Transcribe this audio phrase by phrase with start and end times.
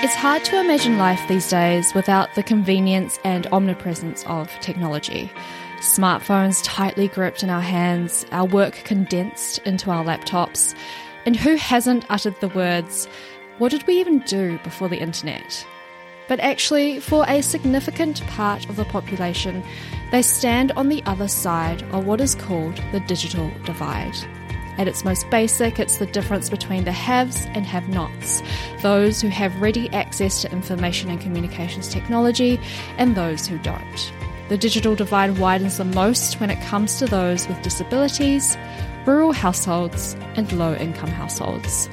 [0.00, 5.28] It's hard to imagine life these days without the convenience and omnipresence of technology.
[5.78, 10.72] Smartphones tightly gripped in our hands, our work condensed into our laptops.
[11.26, 13.08] And who hasn't uttered the words,
[13.58, 15.66] What did we even do before the internet?
[16.28, 19.64] But actually, for a significant part of the population,
[20.12, 24.14] they stand on the other side of what is called the digital divide.
[24.78, 28.42] At its most basic, it's the difference between the haves and have nots,
[28.80, 32.60] those who have ready access to information and communications technology,
[32.96, 34.12] and those who don't.
[34.48, 38.56] The digital divide widens the most when it comes to those with disabilities,
[39.04, 41.90] rural households, and low income households.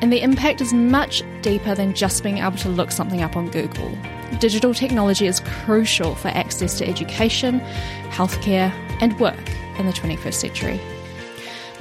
[0.00, 3.50] And the impact is much deeper than just being able to look something up on
[3.50, 3.96] Google.
[4.40, 7.60] Digital technology is crucial for access to education,
[8.08, 8.72] healthcare,
[9.02, 10.80] and work in the 21st century.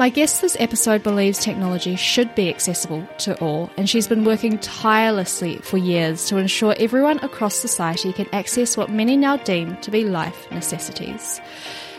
[0.01, 4.57] My guest this episode believes technology should be accessible to all, and she's been working
[4.57, 9.91] tirelessly for years to ensure everyone across society can access what many now deem to
[9.91, 11.39] be life necessities.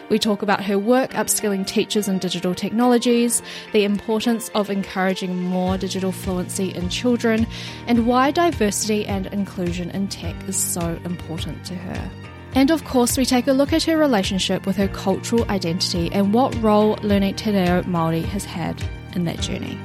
[0.09, 3.41] We talk about her work upskilling teachers in digital technologies,
[3.73, 7.47] the importance of encouraging more digital fluency in children,
[7.87, 12.11] and why diversity and inclusion in tech is so important to her.
[12.55, 16.35] And of course, we take a look at her relationship with her cultural identity and
[16.35, 18.83] what role learning Te Reo Māori has had
[19.15, 19.79] in that journey.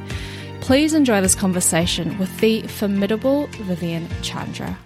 [0.60, 4.78] Please enjoy this conversation with the formidable Vivian Chandra.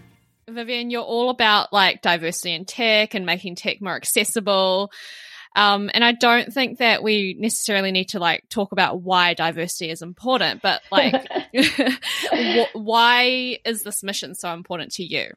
[0.47, 4.91] Vivian, you're all about like diversity in tech and making tech more accessible.
[5.55, 9.89] Um, and I don't think that we necessarily need to like talk about why diversity
[9.89, 11.27] is important, but like,
[12.73, 15.31] why is this mission so important to you?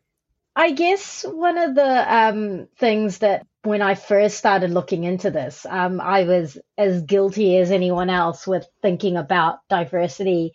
[0.57, 5.67] I guess one of the um, things that when I first started looking into this,
[5.69, 10.53] um, I was as guilty as anyone else with thinking about diversity.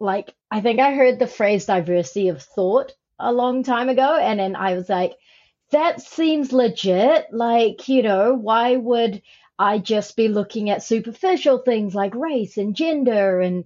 [0.00, 4.40] Like, I think I heard the phrase diversity of thought a long time ago, and
[4.40, 5.12] then I was like,
[5.70, 7.26] that seems legit.
[7.32, 9.22] Like, you know, why would
[9.58, 13.64] I just be looking at superficial things like race and gender and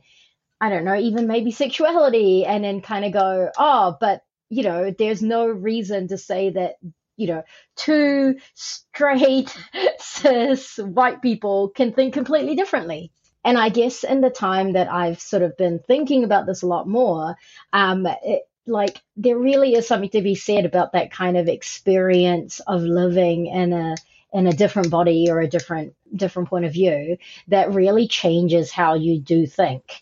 [0.60, 4.92] I don't know, even maybe sexuality, and then kind of go, oh, but you know,
[4.96, 6.74] there's no reason to say that,
[7.16, 7.44] you know,
[7.76, 9.56] two straight
[10.00, 13.12] cis white people can think completely differently.
[13.44, 16.66] And I guess in the time that I've sort of been thinking about this a
[16.66, 17.36] lot more,
[17.72, 22.60] um, it, like there really is something to be said about that kind of experience
[22.60, 23.94] of living in a
[24.32, 27.16] in a different body or a different different point of view
[27.48, 30.00] that really changes how you do think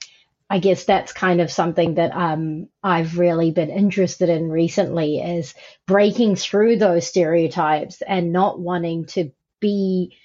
[0.51, 5.55] I guess that's kind of something that um, I've really been interested in recently is
[5.87, 10.17] breaking through those stereotypes and not wanting to be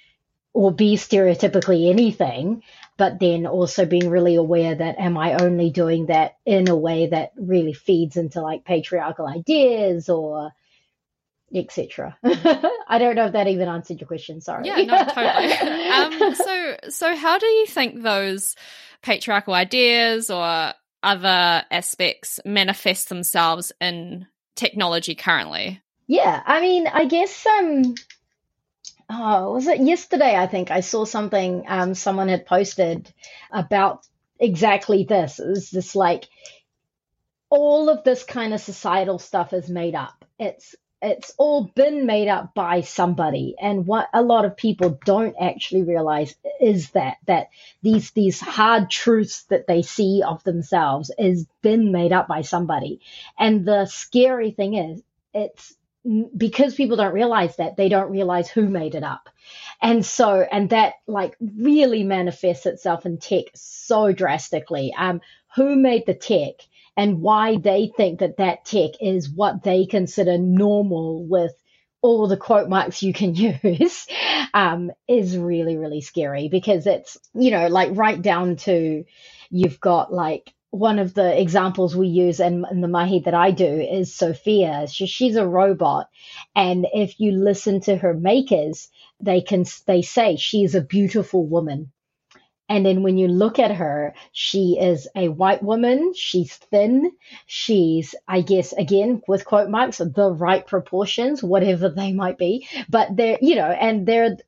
[0.54, 2.62] or be stereotypically anything,
[2.96, 7.08] but then also being really aware that am I only doing that in a way
[7.08, 10.52] that really feeds into like patriarchal ideas or
[11.52, 12.16] etc.
[12.24, 14.40] I don't know if that even answered your question.
[14.40, 14.66] Sorry.
[14.66, 15.52] Yeah, no, totally.
[15.88, 18.56] um, so, so how do you think those
[19.04, 20.72] patriarchal ideas or
[21.02, 24.26] other aspects manifest themselves in
[24.56, 25.80] technology currently?
[26.06, 27.94] Yeah, I mean, I guess um
[29.10, 33.12] oh, was it yesterday I think I saw something um someone had posted
[33.52, 34.06] about
[34.40, 35.38] exactly this.
[35.38, 36.24] It was just like
[37.50, 40.24] all of this kind of societal stuff is made up.
[40.38, 43.54] It's it's all been made up by somebody.
[43.60, 47.48] And what a lot of people don't actually realize is that that
[47.82, 53.00] these these hard truths that they see of themselves is been made up by somebody.
[53.38, 55.02] And the scary thing is
[55.34, 55.74] it's
[56.36, 59.28] because people don't realize that they don't realize who made it up.
[59.82, 64.94] And so and that like really manifests itself in tech so drastically.
[64.96, 65.20] Um
[65.54, 66.54] who made the tech
[66.96, 71.52] and why they think that that tech is what they consider normal with
[72.02, 73.34] all the quote marks you can
[73.74, 74.06] use
[74.54, 79.04] um, is really, really scary because it's, you know, like right down to
[79.50, 83.52] you've got like one of the examples we use in, in the mahi that I
[83.52, 84.86] do is Sophia.
[84.90, 86.08] She, she's a robot.
[86.56, 88.90] And if you listen to her makers,
[89.20, 91.92] they can, they say she's a beautiful woman.
[92.68, 96.14] And then when you look at her, she is a white woman.
[96.14, 97.12] She's thin.
[97.46, 102.66] She's, I guess, again, with quote marks, the right proportions, whatever they might be.
[102.88, 104.38] But they're, you know, and they're,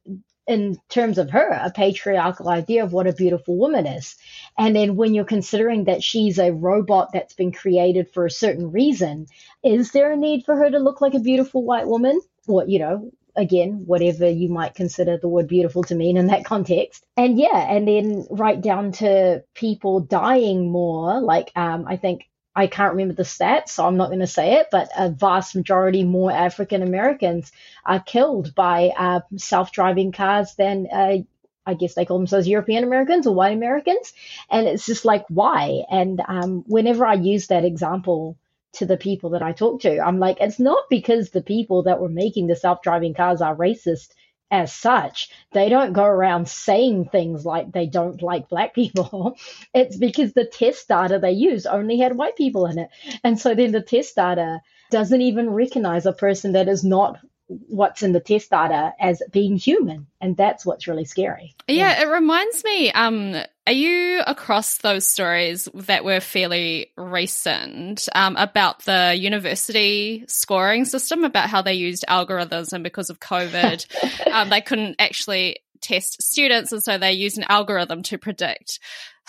[0.46, 4.16] in terms of her, a patriarchal idea of what a beautiful woman is.
[4.56, 8.70] And then when you're considering that she's a robot that's been created for a certain
[8.70, 9.26] reason,
[9.62, 12.20] is there a need for her to look like a beautiful white woman?
[12.46, 16.44] Or, you know, again, whatever you might consider the word beautiful to mean in that
[16.44, 17.04] context.
[17.16, 21.20] And yeah, and then right down to people dying more.
[21.20, 24.54] Like, um, I think I can't remember the stats, so I'm not going to say
[24.54, 27.52] it, but a vast majority more African Americans
[27.84, 31.18] are killed by uh, self driving cars than, uh,
[31.66, 34.14] I guess they call themselves European Americans or white Americans.
[34.50, 35.82] And it's just like, why?
[35.90, 38.38] And um, whenever I use that example
[38.76, 42.00] to the people that I talk to, I'm like, it's not because the people that
[42.00, 44.08] were making the self driving cars are racist
[44.50, 45.30] as such.
[45.52, 49.36] They don't go around saying things like they don't like black people.
[49.74, 52.90] it's because the test data they use only had white people in it.
[53.24, 58.02] And so then the test data doesn't even recognize a person that is not what's
[58.02, 61.54] in the test data as being human and that's what's really scary.
[61.68, 68.08] Yeah, yeah, it reminds me um are you across those stories that were fairly recent
[68.14, 73.86] um, about the university scoring system about how they used algorithms and because of covid
[74.32, 78.78] um, they couldn't actually test students and so they used an algorithm to predict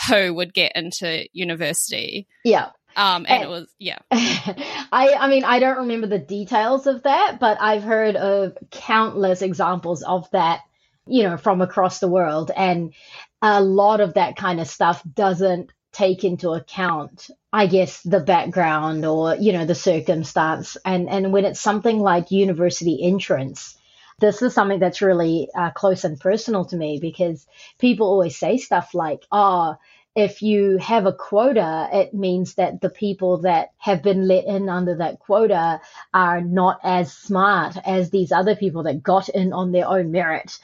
[0.09, 2.27] who would get into university?
[2.43, 3.99] Yeah um, and, and, it was yeah.
[4.11, 9.43] I I mean I don't remember the details of that, but I've heard of countless
[9.43, 10.61] examples of that,
[11.05, 12.93] you know, from across the world, and
[13.41, 19.05] a lot of that kind of stuff doesn't take into account i guess the background
[19.05, 20.75] or you know the circumstance.
[20.83, 23.77] And and when it's something like university entrance
[24.19, 27.45] this is something that's really uh, close and personal to me because
[27.77, 29.75] people always say stuff like oh
[30.17, 34.67] if you have a quota, it means that the people that have been let in
[34.67, 35.79] under that quota
[36.11, 40.57] are not as smart as these other people that got in on their own merit.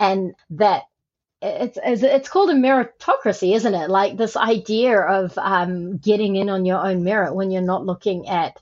[0.00, 0.82] And that
[1.40, 3.90] it's it's called a meritocracy, isn't it?
[3.90, 8.26] Like this idea of um, getting in on your own merit when you're not looking
[8.26, 8.60] at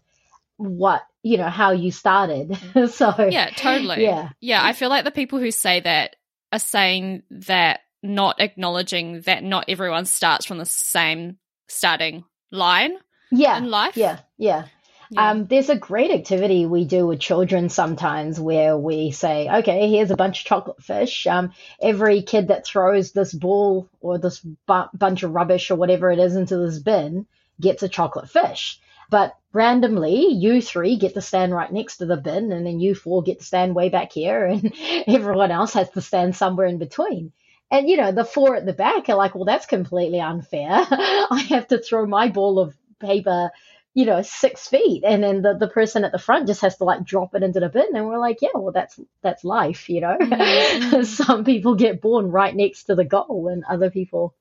[0.59, 2.55] what you know how you started.
[2.91, 4.03] so yeah, totally.
[4.03, 4.63] Yeah, yeah.
[4.63, 6.17] I feel like the people who say that
[6.53, 12.23] are saying that not acknowledging that not everyone starts from the same starting
[12.53, 12.97] line
[13.33, 14.67] yeah in life yeah yeah
[15.11, 15.31] yeah.
[15.31, 20.11] Um, there's a great activity we do with children sometimes where we say, okay, here's
[20.11, 21.27] a bunch of chocolate fish.
[21.27, 26.11] Um, every kid that throws this ball or this bu- bunch of rubbish or whatever
[26.11, 27.27] it is into this bin
[27.61, 28.81] gets a chocolate fish.
[29.11, 32.95] But randomly, you three get to stand right next to the bin, and then you
[32.95, 34.73] four get to stand way back here, and
[35.07, 37.33] everyone else has to stand somewhere in between.
[37.75, 40.69] And, you know, the four at the back are like, well, that's completely unfair.
[40.71, 43.51] I have to throw my ball of paper,
[43.95, 45.03] you know, six feet.
[45.05, 47.59] And then the, the person at the front just has to like drop it into
[47.59, 47.97] the bin.
[47.97, 50.17] And we're like, yeah, well, that's, that's life, you know?
[50.21, 51.03] Mm-hmm.
[51.25, 54.37] Some people get born right next to the goal and other people,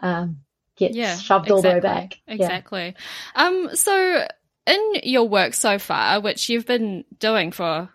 [0.00, 0.40] um,
[0.76, 2.20] get yeah, shoved exactly, all the way back.
[2.28, 2.94] Exactly.
[3.34, 3.46] Yeah.
[3.46, 4.28] Um, so
[4.66, 7.88] in your work so far, which you've been doing for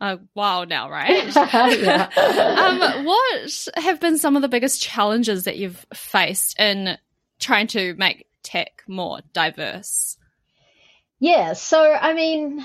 [0.00, 1.36] a while now, right?
[1.36, 6.96] um, what have been some of the biggest challenges that you've faced in
[7.38, 10.16] trying to make tech more diverse?
[11.18, 12.64] Yeah, so I mean,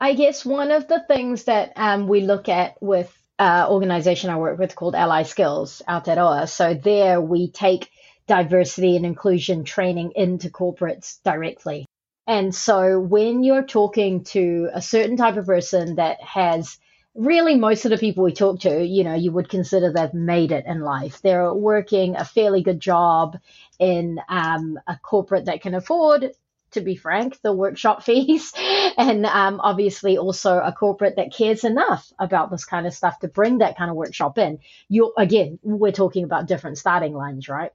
[0.00, 4.36] I guess one of the things that um, we look at with uh, organization I
[4.36, 6.48] work with called Ally Skills Aotearoa.
[6.48, 7.90] So there we take
[8.28, 11.86] diversity and inclusion training into corporates directly.
[12.26, 16.78] And so when you're talking to a certain type of person that has
[17.14, 20.52] really most of the people we talk to, you know, you would consider they've made
[20.52, 21.20] it in life.
[21.20, 23.36] They're working a fairly good job
[23.78, 26.32] in um, a corporate that can afford,
[26.70, 28.52] to be frank, the workshop fees,
[28.96, 33.28] and um, obviously also a corporate that cares enough about this kind of stuff to
[33.28, 34.58] bring that kind of workshop in.
[34.88, 37.72] You again, we're talking about different starting lines, right?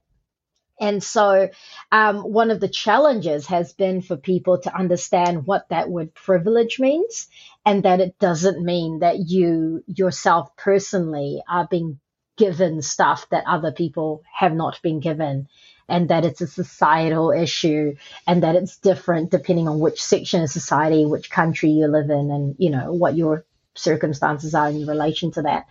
[0.80, 1.50] And so,
[1.92, 6.80] um, one of the challenges has been for people to understand what that word privilege
[6.80, 7.28] means,
[7.66, 12.00] and that it doesn't mean that you yourself personally are being
[12.38, 15.48] given stuff that other people have not been given,
[15.90, 17.96] and that it's a societal issue,
[18.28, 22.30] and that it's different depending on which section of society, which country you live in,
[22.30, 25.66] and you know what your circumstances are in relation to that.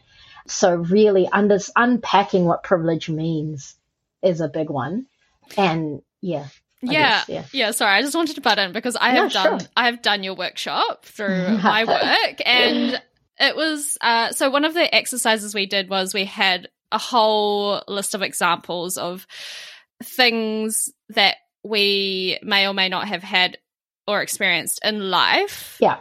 [0.49, 3.77] So, really, under, unpacking what privilege means
[4.27, 5.07] is a big one.
[5.57, 6.47] And yeah.
[6.83, 7.71] Yeah, guess, yeah, yeah.
[7.71, 9.69] Sorry, I just wanted to butt in because I have done sure.
[9.77, 13.03] I have done your workshop through my work, and
[13.41, 17.83] it was uh, so one of the exercises we did was we had a whole
[17.89, 19.27] list of examples of
[20.05, 23.57] things that we may or may not have had
[24.07, 25.79] or experienced in life.
[25.81, 25.99] Yeah.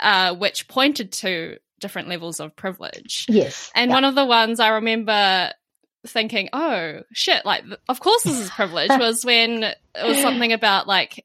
[0.00, 3.26] Uh, which pointed to different levels of privilege.
[3.28, 3.70] Yes.
[3.74, 3.94] And yeah.
[3.94, 5.52] one of the ones I remember
[6.06, 10.86] thinking, oh shit, like of course this is privilege was when it was something about
[10.86, 11.24] like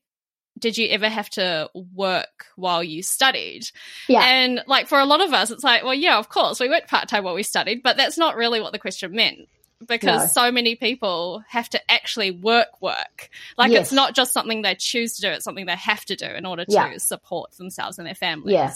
[0.59, 3.63] did you ever have to work while you studied?
[4.07, 4.21] Yeah.
[4.21, 6.89] And like for a lot of us, it's like, well, yeah, of course, we worked
[6.89, 9.47] part time while we studied, but that's not really what the question meant.
[9.87, 10.43] Because No.
[10.43, 13.29] so many people have to actually work work.
[13.57, 13.87] Like Yes.
[13.87, 16.45] it's not just something they choose to do, it's something they have to do in
[16.45, 16.97] order to Yeah.
[16.97, 18.53] support themselves and their families.
[18.53, 18.73] Yeah.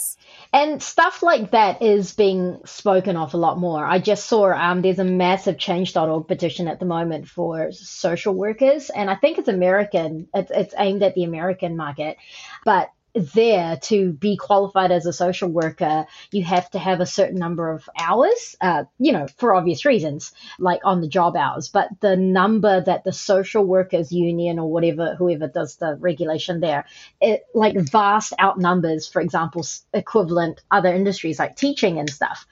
[0.53, 3.86] And stuff like that is being spoken of a lot more.
[3.86, 8.89] I just saw um, there's a massive change.org petition at the moment for social workers,
[8.89, 10.27] and I think it's American.
[10.33, 12.17] It's, it's aimed at the American market,
[12.63, 17.38] but there to be qualified as a social worker, you have to have a certain
[17.38, 21.70] number of hours, uh, you know, for obvious reasons, like on the job hours.
[21.70, 26.86] But the number that the social workers union or whatever, whoever does the regulation there,
[27.22, 32.48] it like vast outnumbers, for example, equivalent other industries like teaching and stuff.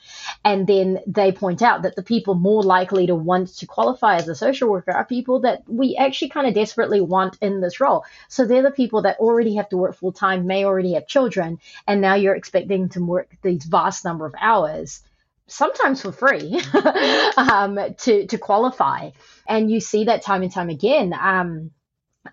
[0.45, 4.27] And then they point out that the people more likely to want to qualify as
[4.27, 8.05] a social worker are people that we actually kind of desperately want in this role.
[8.27, 11.59] So they're the people that already have to work full time, may already have children,
[11.87, 15.01] and now you're expecting to work these vast number of hours
[15.47, 16.61] sometimes for free
[17.37, 19.11] um, to to qualify.
[19.47, 21.13] And you see that time and time again.
[21.13, 21.71] Um,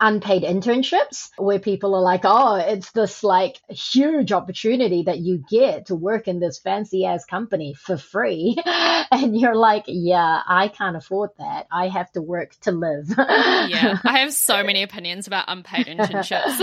[0.00, 5.86] unpaid internships where people are like, oh, it's this like huge opportunity that you get
[5.86, 8.56] to work in this fancy ass company for free.
[9.10, 11.66] And you're like, yeah, I can't afford that.
[11.72, 13.08] I have to work to live.
[13.08, 13.98] yeah.
[14.04, 16.58] I have so many opinions about unpaid internships.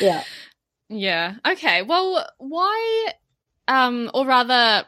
[0.00, 0.22] yeah.
[0.88, 1.34] Yeah.
[1.46, 1.82] Okay.
[1.82, 3.12] Well, why,
[3.66, 4.84] um, or rather,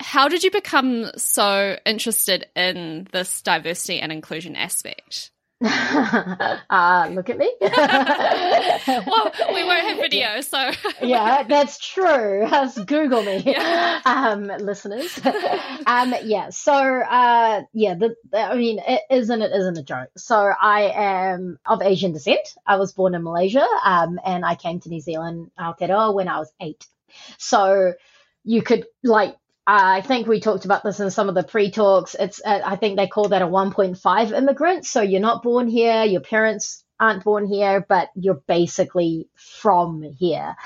[0.00, 5.30] how did you become so interested in this diversity and inclusion aspect?
[5.64, 7.52] Uh, look at me.
[9.06, 10.70] Well, we won't have video, so
[11.02, 12.46] yeah, that's true.
[12.48, 14.00] Just Google me, Yeah.
[14.04, 15.18] um, listeners.
[15.86, 16.50] um, yeah.
[16.50, 17.94] So, uh, yeah.
[17.94, 20.10] The, the- I mean, it isn't it isn't a joke.
[20.16, 22.54] So, I am of Asian descent.
[22.66, 26.38] I was born in Malaysia, um, and I came to New Zealand, Aotearoa, when I
[26.38, 26.86] was eight.
[27.38, 27.94] So,
[28.44, 29.36] you could like.
[29.70, 32.16] I think we talked about this in some of the pre-talks.
[32.18, 34.86] It's, uh, I think they call that a 1.5 immigrant.
[34.86, 40.56] So you're not born here, your parents aren't born here, but you're basically from here.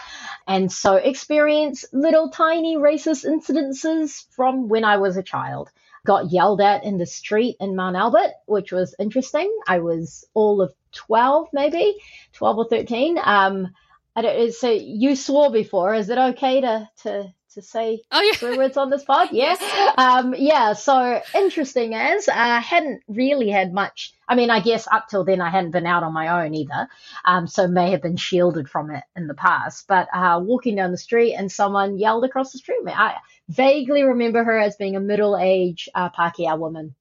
[0.46, 5.68] And so experience little tiny racist incidences from when I was a child.
[6.06, 9.52] Got yelled at in the street in Mount Albert, which was interesting.
[9.66, 11.96] I was all of 12, maybe
[12.34, 13.18] 12 or 13.
[13.20, 13.66] Um,
[14.14, 15.92] I don't, so you swore before.
[15.92, 18.38] Is it okay to, to, to say oh yeah.
[18.38, 19.28] swear words on this pod?
[19.32, 19.56] Yeah.
[19.60, 19.94] Yes.
[19.98, 20.72] Um, yeah.
[20.72, 24.14] So interesting as I hadn't really had much.
[24.28, 26.88] I mean, I guess up till then I hadn't been out on my own either.
[27.24, 29.86] Um, so may have been shielded from it in the past.
[29.88, 32.78] But uh, walking down the street and someone yelled across the street.
[32.86, 33.16] I
[33.48, 36.94] vaguely remember her as being a middle-aged uh, Pākehā woman.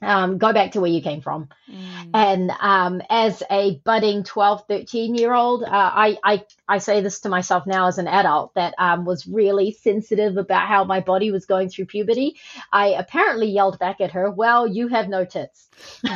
[0.00, 1.48] Um, go back to where you came from.
[1.68, 2.10] Mm.
[2.14, 7.20] And um, as a budding 12, 13 year old, uh, I, I, I say this
[7.20, 11.32] to myself now as an adult that um, was really sensitive about how my body
[11.32, 12.36] was going through puberty.
[12.72, 15.68] I apparently yelled back at her, Well, you have no tits.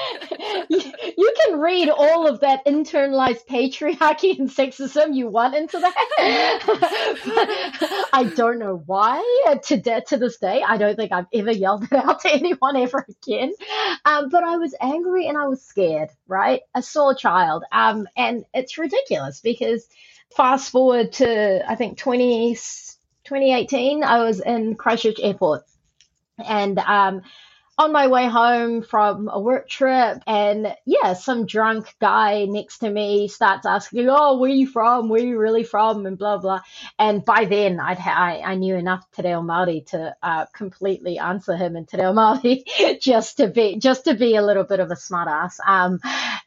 [0.68, 5.94] you, can read all of that internalized patriarchy and sexism you want into that.
[8.12, 9.18] I don't know why.
[9.48, 12.76] uh, To, to this day, I don't think I've ever yelled it out to anyone
[12.76, 13.52] ever again.
[14.04, 16.62] Um, but I was angry and I was scared, right?
[16.74, 17.64] A sore child.
[17.72, 19.86] Um, and it's ridiculous because
[20.36, 25.64] fast forward to, I think, 20, 2018, I was in Christchurch Airport.
[26.38, 27.22] And um,
[27.78, 32.90] on my way home from a work trip, and yeah, some drunk guy next to
[32.90, 35.08] me starts asking, "Oh, where you from?
[35.08, 36.60] Where you really from?" and blah blah.
[36.98, 41.56] And by then, I'd I, I knew enough Te Reo Māori to uh, completely answer
[41.56, 44.90] him in Te Reo Māori, just to be just to be a little bit of
[44.90, 45.58] a smartass.
[45.66, 46.00] Um,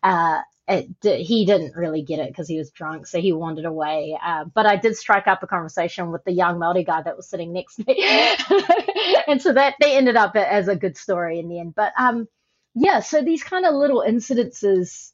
[0.03, 4.17] uh, it, he didn't really get it because he was drunk, so he wandered away.
[4.23, 7.29] Uh, but I did strike up a conversation with the young Maori guy that was
[7.29, 8.03] sitting next to me,
[9.27, 11.75] and so that they ended up as a good story in the end.
[11.75, 12.27] But um,
[12.73, 15.11] yeah, so these kind of little incidences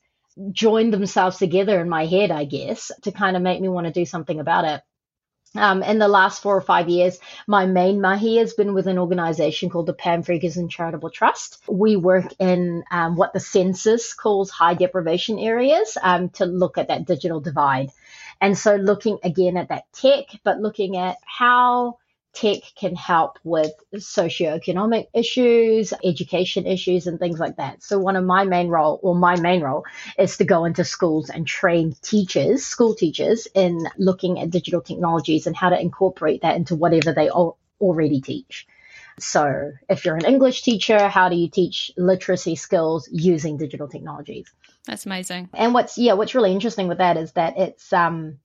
[0.51, 3.93] joined themselves together in my head, I guess, to kind of make me want to
[3.93, 4.81] do something about it.
[5.53, 8.98] Um, in the last four or five years, my main mahi has been with an
[8.98, 11.62] organization called the Pam Fergusson Charitable Trust.
[11.67, 16.88] We work in um, what the census calls high deprivation areas um, to look at
[16.88, 17.91] that digital divide.
[18.39, 21.98] And so looking again at that tech, but looking at how
[22.33, 27.83] tech can help with socioeconomic issues, education issues, and things like that.
[27.83, 29.85] So one of my main role, or my main role,
[30.17, 35.47] is to go into schools and train teachers, school teachers, in looking at digital technologies
[35.47, 38.67] and how to incorporate that into whatever they al- already teach.
[39.19, 44.51] So if you're an English teacher, how do you teach literacy skills using digital technologies?
[44.85, 45.50] That's amazing.
[45.53, 48.39] And what's yeah, what's really interesting with that is that it's um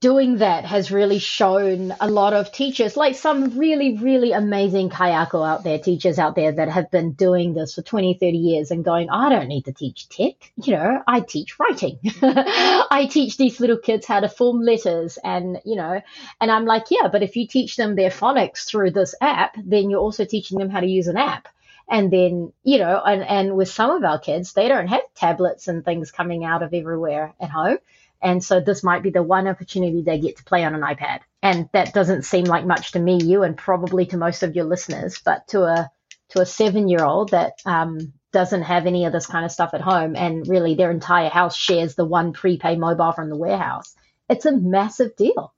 [0.00, 5.46] doing that has really shown a lot of teachers, like some really, really amazing kaiako
[5.46, 8.84] out there, teachers out there that have been doing this for 20, 30 years and
[8.84, 10.52] going, I don't need to teach tech.
[10.56, 11.98] You know, I teach writing.
[12.22, 16.00] I teach these little kids how to form letters and, you know,
[16.40, 19.90] and I'm like, yeah, but if you teach them their phonics through this app, then
[19.90, 21.48] you're also teaching them how to use an app.
[21.90, 25.66] And then, you know, and, and with some of our kids, they don't have tablets
[25.66, 27.78] and things coming out of everywhere at home.
[28.20, 31.20] And so this might be the one opportunity they get to play on an iPad.
[31.42, 34.64] And that doesn't seem like much to me, you, and probably to most of your
[34.64, 35.90] listeners, but to a
[36.30, 39.70] to a seven year old that um, doesn't have any of this kind of stuff
[39.72, 43.94] at home, and really their entire house shares the one prepaid mobile from the warehouse.
[44.28, 45.54] It's a massive deal.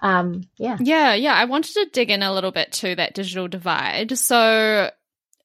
[0.00, 0.76] Um, yeah.
[0.80, 1.34] Yeah, yeah.
[1.34, 4.18] I wanted to dig in a little bit to that digital divide.
[4.18, 4.90] So,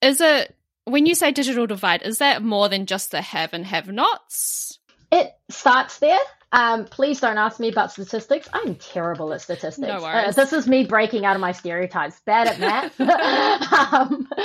[0.01, 0.55] is it
[0.85, 4.79] when you say digital divide, is that more than just the have and have nots?
[5.11, 6.19] It starts there.
[6.53, 8.47] Um, please don't ask me about statistics.
[8.53, 9.79] I'm terrible at statistics.
[9.79, 10.35] No uh, worries.
[10.35, 12.21] This is me breaking out of my stereotypes.
[12.27, 14.27] Bad at math, um,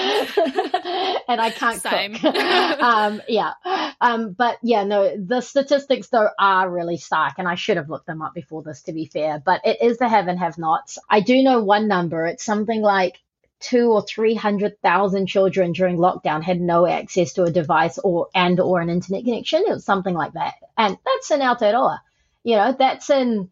[1.29, 2.15] and I can't Same.
[2.15, 2.35] cook.
[2.35, 3.53] um, yeah,
[4.00, 8.07] um, but yeah, no, the statistics though are really stark, and I should have looked
[8.07, 9.38] them up before this, to be fair.
[9.45, 10.99] But it is the have and have nots.
[11.11, 12.25] I do know one number.
[12.25, 13.19] It's something like
[13.61, 18.29] two or three hundred thousand children during lockdown had no access to a device or
[18.35, 19.65] and or an internet connection.
[19.67, 21.99] It was something like that, and that's in Aotearoa.
[22.45, 23.50] You know, that's in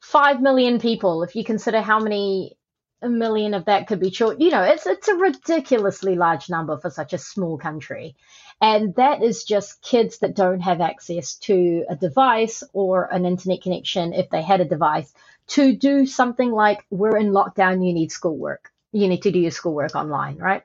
[0.00, 1.22] five million people.
[1.22, 2.56] If you consider how many
[3.02, 6.76] a million of that could be children, you know, it's it's a ridiculously large number
[6.78, 8.16] for such a small country,
[8.60, 13.62] and that is just kids that don't have access to a device or an internet
[13.62, 15.12] connection if they had a device
[15.48, 19.50] to do something like we're in lockdown, you need schoolwork you need to do your
[19.50, 20.62] schoolwork online, right?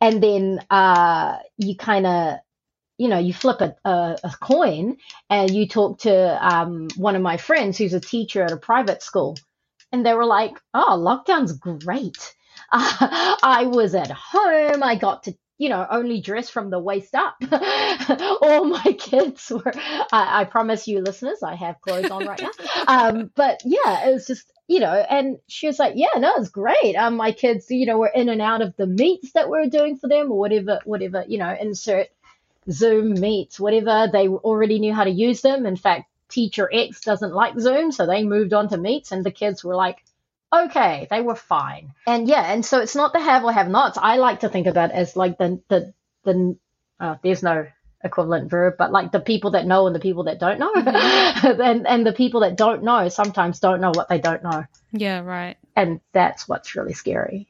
[0.00, 2.38] And then uh, you kind of,
[2.98, 4.96] you know, you flip a, a, a, coin
[5.30, 9.02] and you talk to um, one of my friends who's a teacher at a private
[9.02, 9.36] school.
[9.92, 12.34] And they were like, oh, lockdown's great.
[12.72, 14.82] Uh, I was at home.
[14.82, 17.36] I got to you know, only dress from the waist up.
[18.42, 19.72] All my kids were,
[20.12, 22.50] I, I, promise you, listeners, I have clothes on right now.
[22.88, 26.48] Um, but yeah, it was just, you know, and she was like, yeah, no, it's
[26.48, 26.96] great.
[26.96, 29.66] Um, my kids, you know, were in and out of the meets that we are
[29.66, 32.08] doing for them or whatever, whatever, you know, insert
[32.70, 34.08] Zoom meets, whatever.
[34.10, 35.66] They already knew how to use them.
[35.66, 39.30] In fact, teacher X doesn't like Zoom, so they moved on to meets and the
[39.30, 40.02] kids were like,
[40.52, 41.94] okay, they were fine.
[42.06, 43.98] And yeah, and so it's not the have or have nots.
[44.00, 46.56] I like to think about it as like the the the
[47.00, 47.66] uh, there's no
[48.04, 50.72] equivalent verb, but like the people that know and the people that don't know.
[50.72, 51.60] Mm-hmm.
[51.60, 54.64] and and the people that don't know sometimes don't know what they don't know.
[54.92, 55.56] Yeah, right.
[55.74, 57.48] And that's what's really scary.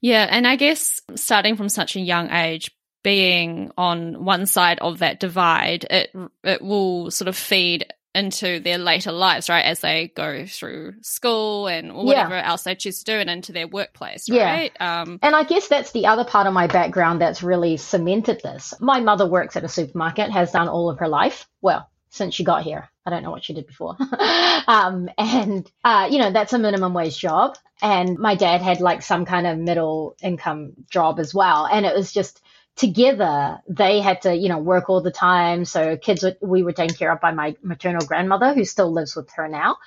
[0.00, 2.70] Yeah, and I guess starting from such a young age,
[3.02, 6.10] being on one side of that divide, it
[6.42, 7.86] it will sort of feed
[8.16, 9.64] into their later lives, right?
[9.64, 12.48] As they go through school and whatever yeah.
[12.48, 14.72] else they choose to do and into their workplace, right?
[14.74, 15.02] Yeah.
[15.02, 18.72] Um, and I guess that's the other part of my background that's really cemented this.
[18.80, 21.46] My mother works at a supermarket, has done all of her life.
[21.60, 22.88] Well, since she got here.
[23.04, 23.96] I don't know what she did before.
[24.66, 27.56] um, and, uh, you know, that's a minimum wage job.
[27.80, 31.66] And my dad had like some kind of middle income job as well.
[31.66, 32.40] And it was just,
[32.76, 35.64] together they had to you know work all the time.
[35.64, 39.30] So kids we were taken care of by my maternal grandmother who still lives with
[39.32, 39.78] her now.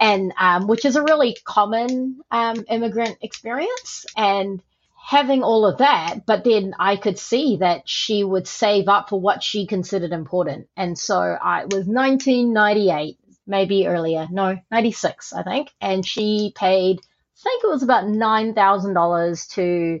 [0.00, 4.04] And um, which is a really common um, immigrant experience.
[4.16, 4.60] And
[5.04, 9.20] having all of that but then i could see that she would save up for
[9.20, 10.68] what she considered important.
[10.76, 15.70] And so I, was 1998 maybe earlier no 96 i think.
[15.80, 20.00] And she paid i think it was about $9000 to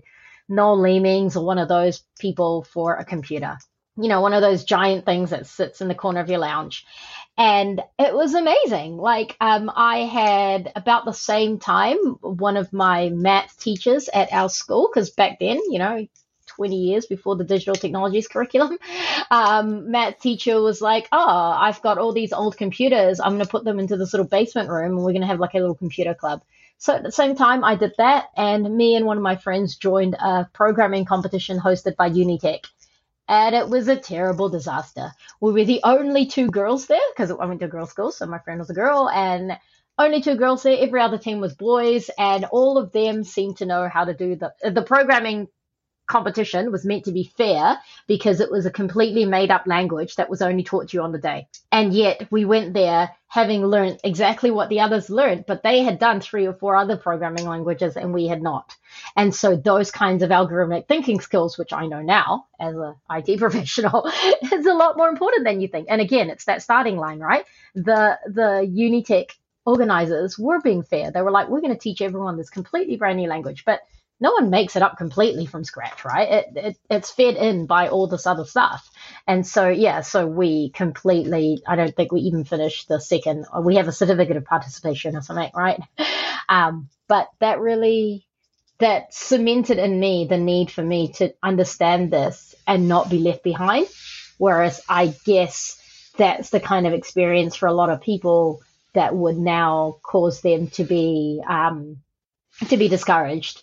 [0.52, 3.58] Noel Leemings or one of those people for a computer.
[3.96, 6.86] You know, one of those giant things that sits in the corner of your lounge.
[7.36, 8.96] And it was amazing.
[8.96, 14.48] Like, um, I had about the same time one of my math teachers at our
[14.48, 16.06] school, because back then, you know,
[16.56, 18.78] 20 years before the digital technologies curriculum,
[19.30, 21.18] um, math teacher was like, Oh,
[21.58, 23.20] I've got all these old computers.
[23.20, 25.40] I'm going to put them into this little basement room and we're going to have
[25.40, 26.42] like a little computer club.
[26.82, 29.76] So at the same time, I did that, and me and one of my friends
[29.76, 32.64] joined a programming competition hosted by Unitec.
[33.28, 35.12] And it was a terrible disaster.
[35.40, 38.26] We were the only two girls there because I went to a girls' school, so
[38.26, 39.56] my friend was a girl, and
[39.96, 40.76] only two girls there.
[40.76, 44.34] Every other team was boys, and all of them seemed to know how to do
[44.34, 45.46] the the programming
[46.12, 50.28] competition was meant to be fair because it was a completely made up language that
[50.28, 51.48] was only taught to you on the day.
[51.72, 55.98] And yet we went there having learned exactly what the others learned, but they had
[55.98, 58.76] done three or four other programming languages and we had not.
[59.16, 63.38] And so those kinds of algorithmic thinking skills, which I know now as a IT
[63.46, 64.06] professional,
[64.52, 65.86] is a lot more important than you think.
[65.88, 67.46] And again, it's that starting line, right?
[67.74, 68.50] The the
[68.84, 69.30] Unitec
[69.64, 71.10] organizers were being fair.
[71.10, 73.80] They were like, we're going to teach everyone this completely brand new language, but
[74.22, 76.28] no one makes it up completely from scratch, right?
[76.30, 78.88] It, it, it's fed in by all this other stuff.
[79.26, 83.76] And so, yeah, so we completely, I don't think we even finished the second, we
[83.76, 85.80] have a certificate of participation or something, right?
[86.48, 88.26] Um, but that really,
[88.78, 93.42] that cemented in me the need for me to understand this and not be left
[93.42, 93.86] behind.
[94.38, 95.80] Whereas I guess
[96.18, 98.60] that's the kind of experience for a lot of people
[98.92, 101.98] that would now cause them to be um,
[102.68, 103.62] to be discouraged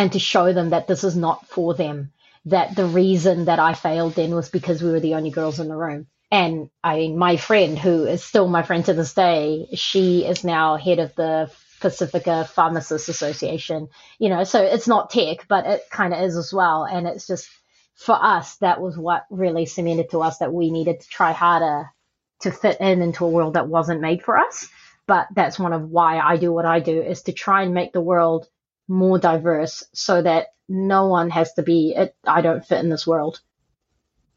[0.00, 2.10] and to show them that this is not for them.
[2.46, 5.68] That the reason that I failed then was because we were the only girls in
[5.68, 6.06] the room.
[6.30, 10.42] And I mean, my friend, who is still my friend to this day, she is
[10.42, 13.88] now head of the Pacifica Pharmacists Association.
[14.18, 16.84] You know, so it's not tech, but it kind of is as well.
[16.84, 17.50] And it's just
[17.94, 21.90] for us, that was what really cemented to us that we needed to try harder
[22.40, 24.66] to fit in into a world that wasn't made for us.
[25.06, 27.92] But that's one of why I do what I do is to try and make
[27.92, 28.48] the world
[28.90, 33.40] more diverse so that no one has to be, I don't fit in this world.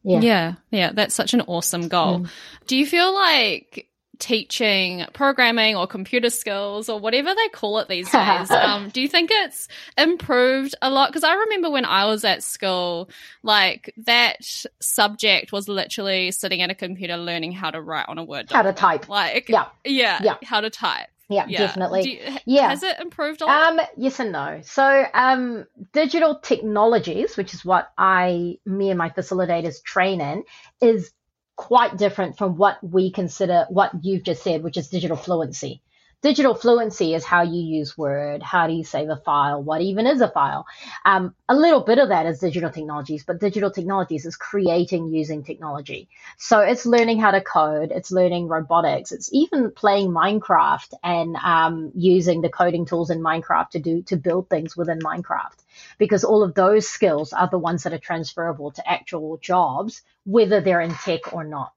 [0.03, 0.19] Yeah.
[0.19, 0.53] Yeah.
[0.69, 0.91] Yeah.
[0.93, 2.19] That's such an awesome goal.
[2.19, 2.29] Mm.
[2.67, 3.89] Do you feel like
[4.19, 8.51] teaching programming or computer skills or whatever they call it these days.
[8.51, 11.09] um, do you think it's improved a lot?
[11.09, 13.09] Because I remember when I was at school,
[13.41, 14.37] like that
[14.79, 18.79] subject was literally sitting at a computer learning how to write on a Word document.
[18.79, 19.09] How to type.
[19.09, 19.65] Like, yeah.
[19.83, 20.19] Yeah.
[20.23, 20.37] yeah.
[20.43, 21.09] How to type.
[21.33, 22.21] Yeah, yeah, definitely.
[22.25, 22.69] You, yeah.
[22.69, 23.73] Has it improved a lot?
[23.73, 24.61] Um, yes and no.
[24.63, 30.43] So, um, digital technologies, which is what I, me and my facilitators train in,
[30.81, 31.11] is
[31.55, 35.81] quite different from what we consider what you've just said, which is digital fluency.
[36.23, 38.41] Digital fluency is how you use Word.
[38.41, 39.61] How do you save a file?
[39.61, 40.65] What even is a file?
[41.03, 45.43] Um, a little bit of that is digital technologies, but digital technologies is creating using
[45.43, 46.07] technology.
[46.37, 47.91] So it's learning how to code.
[47.91, 49.11] It's learning robotics.
[49.11, 54.15] It's even playing Minecraft and um, using the coding tools in Minecraft to do to
[54.15, 55.57] build things within Minecraft.
[55.97, 60.61] Because all of those skills are the ones that are transferable to actual jobs, whether
[60.61, 61.73] they're in tech or not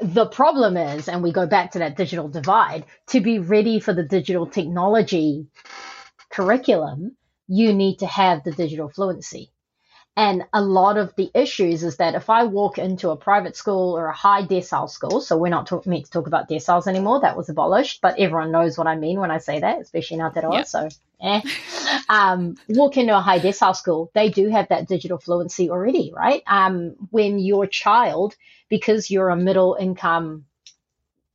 [0.00, 3.92] the problem is, and we go back to that digital divide, to be ready for
[3.94, 5.46] the digital technology
[6.30, 7.16] curriculum,
[7.48, 9.50] you need to have the digital fluency.
[10.16, 13.96] And a lot of the issues is that if I walk into a private school
[13.96, 17.20] or a high decile school, so we're not talk, meant to talk about deciles anymore,
[17.20, 20.22] that was abolished, but everyone knows what I mean when I say that, especially in
[20.22, 20.62] Aotearoa, yeah.
[20.64, 20.88] so
[21.22, 21.40] eh.
[22.08, 26.42] um, walk into a high decile school, they do have that digital fluency already, right?
[26.46, 28.34] Um, when your child,
[28.68, 30.44] because you're a middle income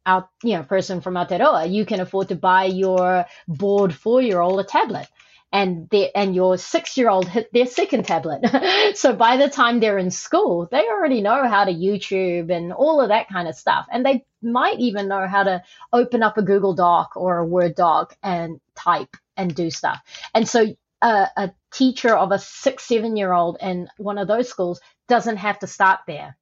[0.06, 4.42] out, you know, person from Aotearoa, you can afford to buy your bored four year
[4.42, 5.08] old a tablet
[5.56, 8.41] and and your six year old hit their second tablet.
[8.96, 13.00] so by the time they're in school, they already know how to YouTube and all
[13.00, 13.86] of that kind of stuff.
[13.89, 15.63] And they might even know how to
[15.94, 20.02] open up a Google Doc or a Word doc and type and do stuff.
[20.34, 24.50] And so a, a teacher of a six, seven year old in one of those
[24.50, 26.36] schools doesn't have to start there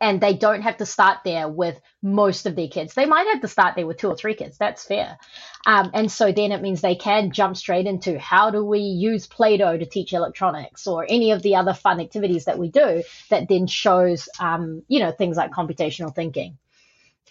[0.00, 2.94] and they don't have to start there with most of their kids.
[2.94, 4.58] They might have to start there with two or three kids.
[4.58, 5.18] That's fair.
[5.66, 9.26] Um, and so then it means they can jump straight into how do we use
[9.26, 13.02] Play Doh to teach electronics or any of the other fun activities that we do
[13.28, 16.58] that then shows, um, you know, things like computational thinking.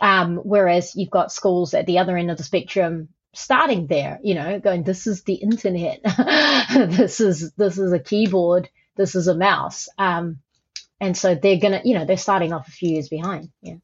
[0.01, 4.35] Um, whereas you've got schools at the other end of the spectrum starting there, you
[4.35, 6.01] know, going, this is the internet.
[6.73, 8.69] this is, this is a keyboard.
[8.95, 9.87] This is a mouse.
[9.97, 10.39] Um,
[10.99, 13.75] and so they're gonna you know they're starting off a few years behind yeah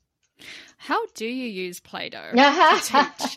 [0.78, 2.32] how do you use Play-Doh?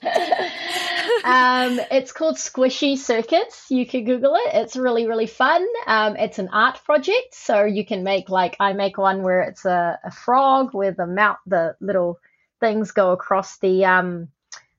[1.24, 3.66] um, it's called Squishy Circuits.
[3.70, 4.54] You can Google it.
[4.54, 5.66] It's really, really fun.
[5.86, 9.64] Um, it's an art project, so you can make like I make one where it's
[9.64, 12.18] a, a frog where the mouth, the little
[12.60, 14.28] things go across the um,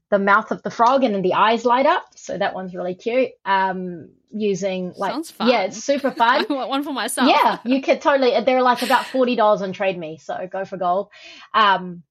[0.10, 2.06] the mouth of the frog and then the eyes light up.
[2.16, 3.32] So that one's really cute.
[3.46, 6.46] Um, using like yeah, it's super fun.
[6.50, 7.30] I want one for myself.
[7.30, 8.34] Yeah, you could totally.
[8.44, 11.10] They're like about forty dollars on Trade Me, so go for gold.
[11.54, 12.04] Um,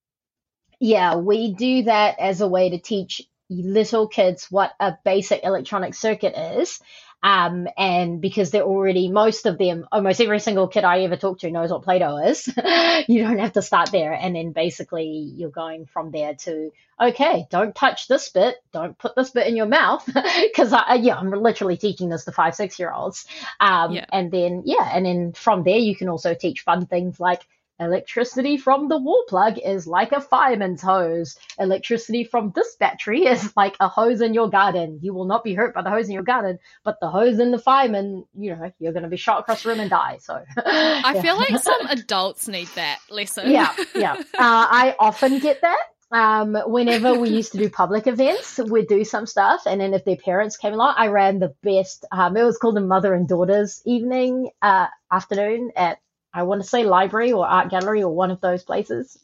[0.80, 5.94] yeah, we do that as a way to teach little kids what a basic electronic
[5.94, 6.80] circuit is
[7.22, 11.40] um, and because they're already, most of them, almost every single kid I ever talk
[11.40, 12.46] to knows what Play Doh is.
[13.08, 14.12] you don't have to start there.
[14.12, 18.56] And then basically you're going from there to, okay, don't touch this bit.
[18.72, 20.08] Don't put this bit in your mouth.
[20.56, 23.26] Cause I, yeah, I'm literally teaching this to five, six year olds.
[23.58, 24.06] Um, yeah.
[24.12, 24.88] and then, yeah.
[24.92, 27.42] And then from there, you can also teach fun things like,
[27.80, 31.36] Electricity from the wall plug is like a fireman's hose.
[31.58, 34.98] Electricity from this battery is like a hose in your garden.
[35.02, 37.50] You will not be hurt by the hose in your garden, but the hose in
[37.50, 40.18] the fireman, you know, you're going to be shot across the room and die.
[40.20, 43.50] So I feel like some adults need that lesson.
[43.50, 44.14] Yeah, yeah.
[44.14, 49.04] Uh, I often get that um, whenever we used to do public events, we'd do
[49.04, 49.62] some stuff.
[49.66, 52.78] And then if their parents came along, I ran the best, um, it was called
[52.78, 55.98] a mother and daughters evening, uh, afternoon at,
[56.32, 59.18] I want to say library or art gallery or one of those places.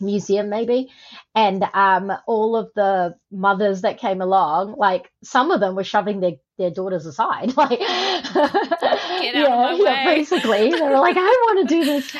[0.00, 0.90] Museum maybe.
[1.34, 6.20] And um, all of the mothers that came along like some of them were shoving
[6.20, 7.54] their, their daughters aside.
[7.56, 10.70] Like yeah, yeah basically.
[10.70, 12.16] They were like i want to do this.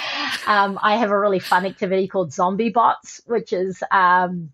[0.47, 4.51] Um, i have a really fun activity called zombie bots which is um,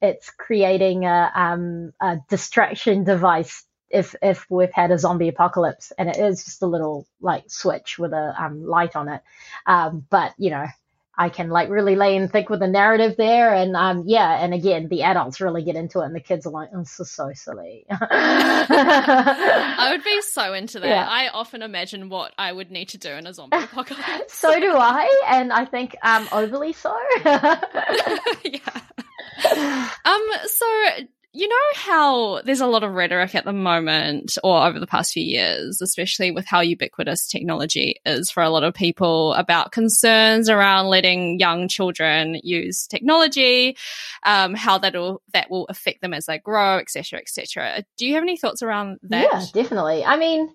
[0.00, 6.08] it's creating a, um, a distraction device if if we've had a zombie apocalypse and
[6.08, 9.22] it is just a little like switch with a um, light on it
[9.66, 10.66] um, but you know
[11.20, 13.52] I can like really lay and think with the narrative there.
[13.52, 16.52] And um, yeah, and again, the adults really get into it, and the kids are
[16.52, 20.88] like, oh, "This is so silly." I would be so into that.
[20.88, 21.08] Yeah.
[21.08, 24.32] I often imagine what I would need to do in a zombie apocalypse.
[24.32, 26.96] so do I, and I think um, overly so.
[27.24, 27.40] yeah.
[30.04, 30.30] Um.
[30.46, 30.66] So
[31.32, 35.12] you know how there's a lot of rhetoric at the moment or over the past
[35.12, 40.48] few years, especially with how ubiquitous technology is for a lot of people about concerns
[40.48, 43.76] around letting young children use technology,
[44.24, 47.84] um, how that'll, that will affect them as they grow, etc., etc.
[47.98, 49.28] Do you have any thoughts around that?
[49.30, 50.04] Yeah, definitely.
[50.04, 50.48] I mean,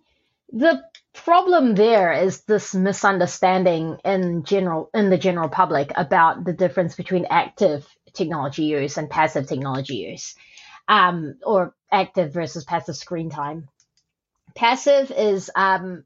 [0.52, 0.84] the
[1.14, 7.28] problem there is this misunderstanding in general, in the general public about the difference between
[7.30, 10.36] active technology use and passive technology use
[10.88, 13.68] um, or active versus passive screen time.
[14.56, 16.04] Passive is um,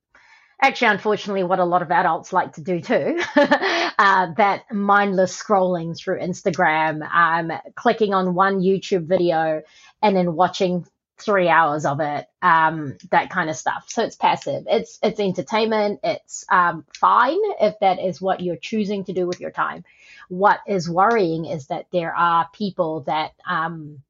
[0.62, 3.22] actually, unfortunately, what a lot of adults like to do too.
[3.36, 9.62] uh, that mindless scrolling through Instagram, um, clicking on one YouTube video
[10.02, 10.86] and then watching
[11.20, 13.86] three hours of it, um, that kind of stuff.
[13.90, 14.66] So it's passive.
[14.68, 16.00] It's it's entertainment.
[16.04, 19.84] It's um, fine if that is what you're choosing to do with your time.
[20.30, 24.02] What is worrying is that there are people that um,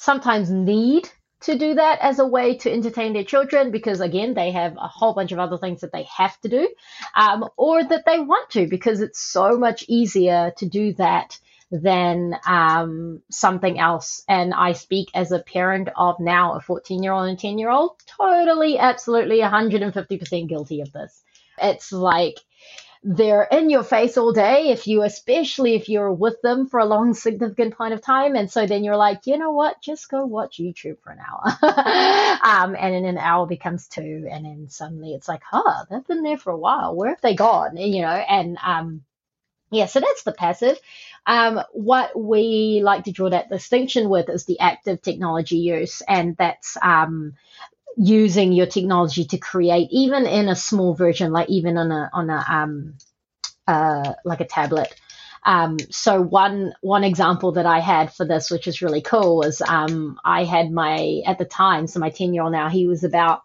[0.00, 1.06] sometimes need
[1.42, 4.88] to do that as a way to entertain their children because again they have a
[4.88, 6.68] whole bunch of other things that they have to do
[7.14, 11.38] um, or that they want to because it's so much easier to do that
[11.70, 14.24] than um, something else.
[14.26, 17.70] And i speak as a parent of now a 14 year old and 10 year
[17.70, 21.22] old totally absolutely 150% guilty of this.
[21.58, 22.38] It's like
[23.02, 26.84] they're in your face all day if you especially if you're with them for a
[26.84, 28.36] long significant point of time.
[28.36, 29.80] And so then you're like you know what?
[29.82, 31.58] Just go watch youtube for an hour.
[32.42, 34.26] Um, and then an hour becomes two.
[34.30, 36.94] And then suddenly it's like huh they've been there for a while.
[36.94, 37.76] Where have they gone?
[37.76, 39.02] You know and um,
[39.70, 40.78] yeah so that's the passive.
[41.26, 46.02] Um, what we like to draw that distinction with is the active technology use.
[46.06, 47.34] And that's um,
[47.96, 52.30] using your technology to create, even in a small version, like even on a on
[52.30, 52.94] a um,
[53.66, 54.94] uh, like a tablet.
[55.44, 59.62] Um, so one one example that I had for this, which is really cool, was
[59.62, 63.04] um, I had my at the time, so my ten year old now, he was
[63.04, 63.42] about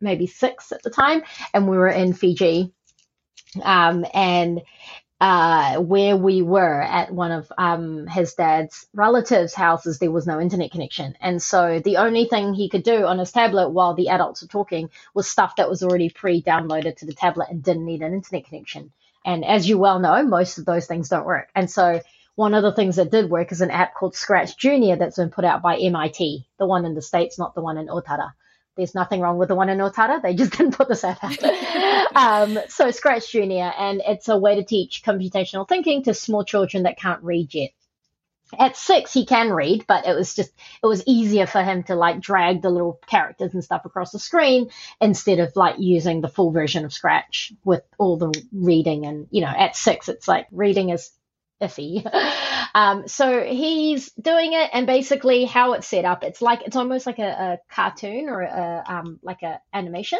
[0.00, 2.72] maybe six at the time, and we were in Fiji,
[3.62, 4.62] um, and
[5.22, 10.40] uh, where we were at one of um, his dad's relatives' houses, there was no
[10.40, 11.14] internet connection.
[11.20, 14.48] And so the only thing he could do on his tablet while the adults were
[14.48, 18.14] talking was stuff that was already pre downloaded to the tablet and didn't need an
[18.14, 18.92] internet connection.
[19.24, 21.50] And as you well know, most of those things don't work.
[21.54, 22.00] And so
[22.34, 25.30] one of the things that did work is an app called Scratch Junior that's been
[25.30, 28.32] put out by MIT, the one in the States, not the one in Otara.
[28.76, 30.22] There's nothing wrong with the one in Otara.
[30.22, 32.16] They just didn't put this app out.
[32.16, 36.84] um, so Scratch Junior, and it's a way to teach computational thinking to small children
[36.84, 37.70] that can't read yet.
[38.58, 41.94] At six, he can read, but it was just, it was easier for him to
[41.94, 46.28] like drag the little characters and stuff across the screen instead of like using the
[46.28, 49.06] full version of Scratch with all the reading.
[49.06, 51.12] And, you know, at six, it's like reading is
[51.62, 52.04] iffy.
[52.74, 57.06] um, so he's doing it, and basically how it's set up, it's like it's almost
[57.06, 60.18] like a, a cartoon or a, um, like a animation.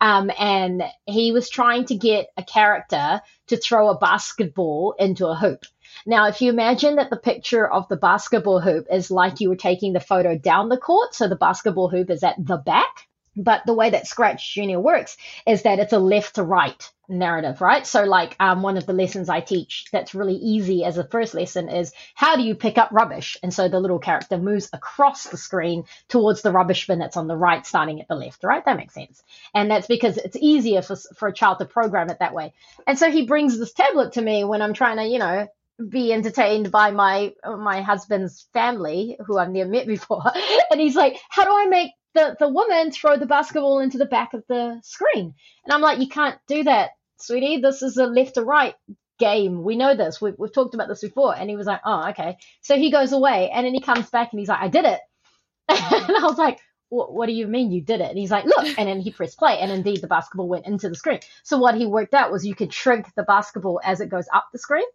[0.00, 5.34] Um, and he was trying to get a character to throw a basketball into a
[5.34, 5.64] hoop.
[6.06, 9.56] Now, if you imagine that the picture of the basketball hoop is like you were
[9.56, 13.62] taking the photo down the court, so the basketball hoop is at the back, but
[13.66, 15.16] the way that Scratch Junior works
[15.46, 17.86] is that it's a left to right narrative, right?
[17.86, 21.34] So, like, um, one of the lessons I teach that's really easy as a first
[21.34, 23.36] lesson is how do you pick up rubbish?
[23.42, 27.26] And so the little character moves across the screen towards the rubbish bin that's on
[27.26, 28.64] the right, starting at the left, right?
[28.64, 29.22] That makes sense.
[29.54, 32.52] And that's because it's easier for, for a child to program it that way.
[32.86, 35.48] And so he brings this tablet to me when I'm trying to, you know,
[35.88, 40.22] be entertained by my my husband's family who I've never met before.
[40.70, 44.06] And he's like, How do I make the, the woman throw the basketball into the
[44.06, 45.34] back of the screen.
[45.64, 46.90] And I'm like, you can't do that,
[47.22, 47.58] sweetie.
[47.58, 48.74] This is a left to right
[49.18, 49.62] game.
[49.62, 50.20] We know this.
[50.20, 51.36] We've, we've talked about this before.
[51.36, 52.36] And he was like, oh, okay.
[52.62, 55.00] So he goes away and then he comes back and he's like, I did it.
[55.68, 56.58] and I was like,
[56.90, 58.08] what, do you mean you did it?
[58.10, 60.88] And he's like, look, and then he pressed play, and indeed the basketball went into
[60.88, 61.20] the screen.
[61.44, 64.46] So what he worked out was you could shrink the basketball as it goes up
[64.52, 64.86] the screen.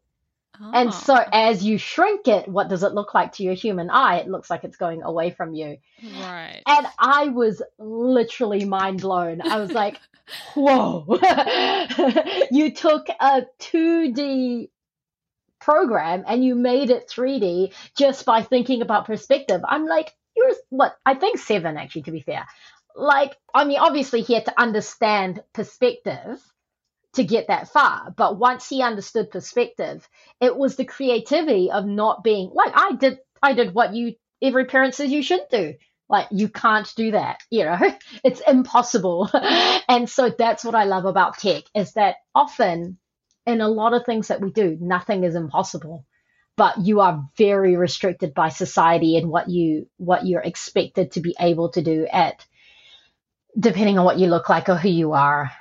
[0.61, 0.71] Oh.
[0.73, 1.29] And so ah.
[1.31, 4.17] as you shrink it, what does it look like to your human eye?
[4.17, 5.77] It looks like it's going away from you.
[6.03, 6.61] Right.
[6.67, 9.41] And I was literally mind blown.
[9.41, 9.99] I was like,
[10.55, 11.05] whoa.
[12.51, 14.69] you took a 2D
[15.59, 19.61] program and you made it 3D just by thinking about perspective.
[19.67, 20.95] I'm like, you're what?
[21.05, 22.45] I think seven, actually, to be fair.
[22.95, 26.41] Like, I mean, obviously he had to understand perspective
[27.15, 28.13] to get that far.
[28.15, 30.07] But once he understood perspective,
[30.39, 33.19] it was the creativity of not being like I did.
[33.41, 35.73] I did what you every parent says you should do.
[36.07, 37.79] Like you can't do that, you know,
[38.23, 39.29] it's impossible.
[39.89, 42.99] and so that's what I love about tech is that often
[43.45, 46.05] in a lot of things that we do, nothing is impossible,
[46.57, 51.35] but you are very restricted by society and what you what you're expected to be
[51.39, 52.45] able to do at
[53.57, 55.51] depending on what you look like or who you are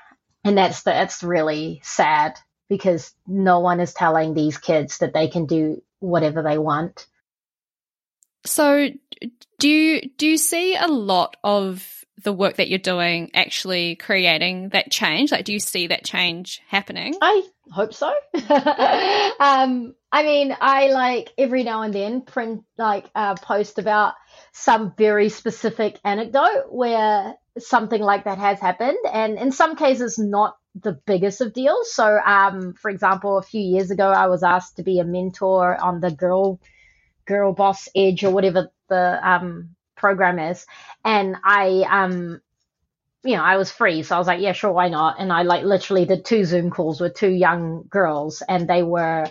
[0.44, 5.46] and that's that's really sad because no one is telling these kids that they can
[5.46, 7.07] do whatever they want.
[8.44, 8.88] So
[9.59, 14.70] do you do you see a lot of the work that you're doing actually creating
[14.70, 15.33] that change?
[15.33, 17.14] Like do you see that change happening?
[17.20, 18.12] I hope so.
[19.40, 24.14] um I mean, I like every now and then print like uh, post about
[24.53, 30.57] some very specific anecdote where something like that has happened, and in some cases, not
[30.81, 31.92] the biggest of deals.
[31.92, 35.77] So, um, for example, a few years ago, I was asked to be a mentor
[35.83, 36.61] on the Girl
[37.27, 40.66] Girl Boss Edge or whatever the um, program is,
[41.05, 42.40] and I um,
[43.24, 45.16] you know, I was free, so I was like, yeah, sure, why not?
[45.18, 49.26] And I like literally did two Zoom calls with two young girls, and they were,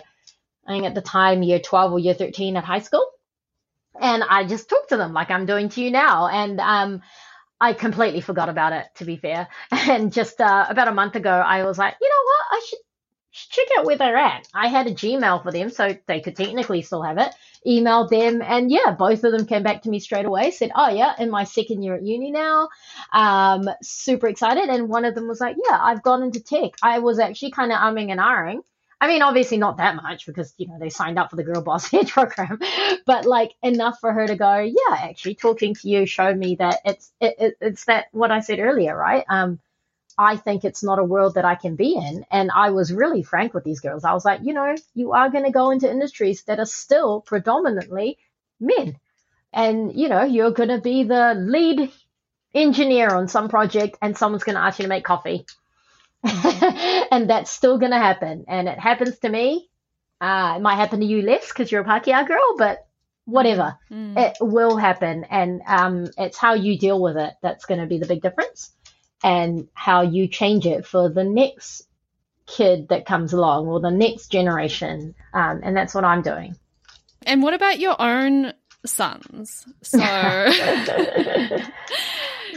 [0.66, 3.06] I think at the time, year 12 or year 13 at high school.
[4.00, 6.26] And I just talked to them like I'm doing to you now.
[6.26, 7.02] And um,
[7.60, 9.48] I completely forgot about it, to be fair.
[9.70, 12.58] And just uh, about a month ago, I was like, you know what?
[12.58, 12.93] I should, should
[13.34, 14.48] check out where they're at.
[14.54, 17.34] I had a Gmail for them, so they could technically still have it.
[17.66, 20.50] Emailed them, and yeah, both of them came back to me straight away.
[20.50, 22.68] Said, "Oh yeah, in my second year at uni now,
[23.12, 26.98] um, super excited." And one of them was like, "Yeah, I've gone into tech." I
[26.98, 28.62] was actually kind of umming and ahhing
[29.04, 31.60] I mean, obviously not that much because you know they signed up for the Girl
[31.60, 32.58] Boss Edge program,
[33.04, 36.80] but like enough for her to go, yeah, actually talking to you showed me that
[36.86, 39.24] it's it, it, it's that what I said earlier, right?
[39.28, 39.60] Um,
[40.16, 43.22] I think it's not a world that I can be in, and I was really
[43.22, 44.04] frank with these girls.
[44.04, 47.20] I was like, you know, you are going to go into industries that are still
[47.20, 48.18] predominantly
[48.60, 48.98] men,
[49.52, 51.90] and you know, you're going to be the lead
[52.54, 55.46] engineer on some project, and someone's going to ask you to make coffee
[57.10, 58.44] and that's still going to happen.
[58.48, 59.68] And it happens to me.
[60.20, 62.86] Uh, it might happen to you less because you're a Pākehā girl, but
[63.26, 63.78] whatever.
[63.90, 64.16] Mm.
[64.18, 65.24] It will happen.
[65.24, 68.72] And um, it's how you deal with it that's going to be the big difference
[69.24, 71.88] and how you change it for the next
[72.46, 75.14] kid that comes along or the next generation.
[75.32, 76.54] Um, and that's what I'm doing.
[77.26, 78.52] And what about your own
[78.84, 79.64] sons?
[79.82, 79.98] So.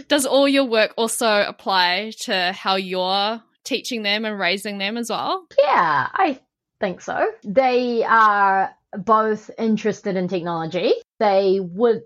[0.10, 5.10] does all your work also apply to how you're teaching them and raising them as
[5.10, 5.48] well?
[5.58, 6.42] Yeah, I
[6.82, 7.28] think so.
[7.46, 10.94] They are both interested in technology.
[11.20, 12.04] They would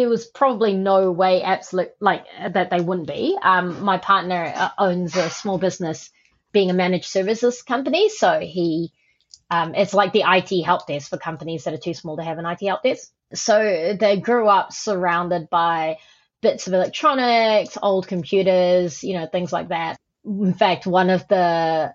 [0.00, 3.36] there was probably no way absolute like that they wouldn't be.
[3.40, 6.10] Um, my partner uh, owns a small business
[6.52, 8.92] being a managed services company, so he
[9.50, 12.38] um, it's like the IT help desk for companies that are too small to have
[12.38, 13.10] an IT help desk.
[13.34, 15.98] So they grew up surrounded by
[16.40, 21.94] bits of electronics, old computers, you know, things like that in fact, one of the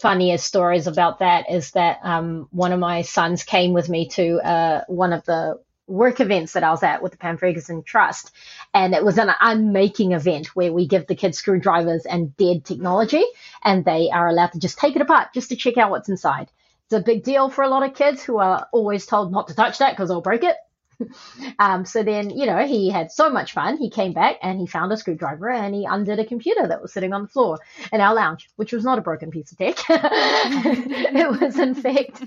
[0.00, 4.38] funniest stories about that is that um, one of my sons came with me to
[4.38, 8.30] uh, one of the work events that I was at with the Pam Fergusson Trust.
[8.72, 13.24] And it was an unmaking event where we give the kids screwdrivers and dead technology,
[13.64, 16.50] and they are allowed to just take it apart just to check out what's inside.
[16.86, 19.54] It's a big deal for a lot of kids who are always told not to
[19.54, 20.56] touch that because they'll break it.
[21.58, 23.76] um, so then, you know, he had so much fun.
[23.76, 26.92] He came back and he found a screwdriver and he undid a computer that was
[26.92, 27.58] sitting on the floor
[27.92, 29.78] in our lounge, which was not a broken piece of tech.
[29.88, 32.22] it was, in fact,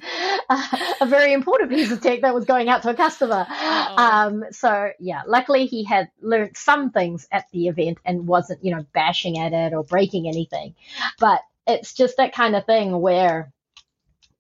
[0.50, 3.46] uh, a very important piece of tech that was going out to a customer.
[3.50, 8.76] Um, so, yeah, luckily he had learned some things at the event and wasn't, you
[8.76, 10.76] know, bashing at it or breaking anything.
[11.20, 13.52] But it's just that kind of thing where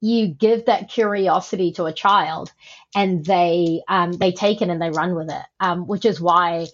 [0.01, 2.51] you give that curiosity to a child
[2.95, 6.67] and they um, they take it and they run with it um, which is why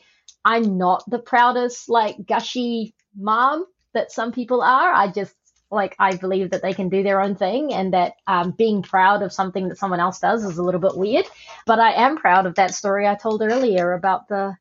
[0.45, 5.33] i'm not the proudest like gushy mom that some people are i just
[5.71, 9.23] Like I believe that they can do their own thing and that um, being proud
[9.23, 11.25] of something that someone else does is a little bit weird.
[11.65, 14.55] But I am proud of that story I told earlier about the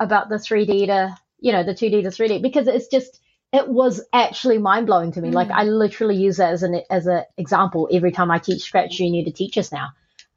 [0.00, 3.20] about the 3D to you know the 2D to 3D because it's just
[3.52, 5.30] it was actually mind blowing to me.
[5.30, 5.34] Mm.
[5.34, 8.96] Like I literally use that as an as an example every time I teach Scratch
[8.96, 9.90] Junior to teachers now.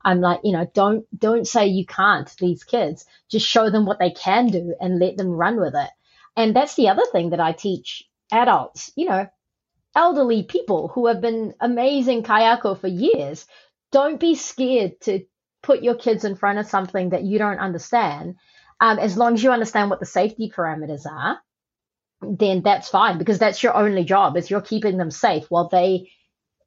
[0.03, 3.05] I'm like, you know, don't don't say you can't these kids.
[3.29, 5.89] Just show them what they can do and let them run with it.
[6.35, 9.27] And that's the other thing that I teach adults, you know,
[9.95, 13.45] elderly people who have been amazing kaiako for years.
[13.91, 15.25] Don't be scared to
[15.63, 18.35] put your kids in front of something that you don't understand.
[18.81, 21.39] Um, as long as you understand what the safety parameters are,
[22.29, 26.09] then that's fine because that's your only job is you're keeping them safe while they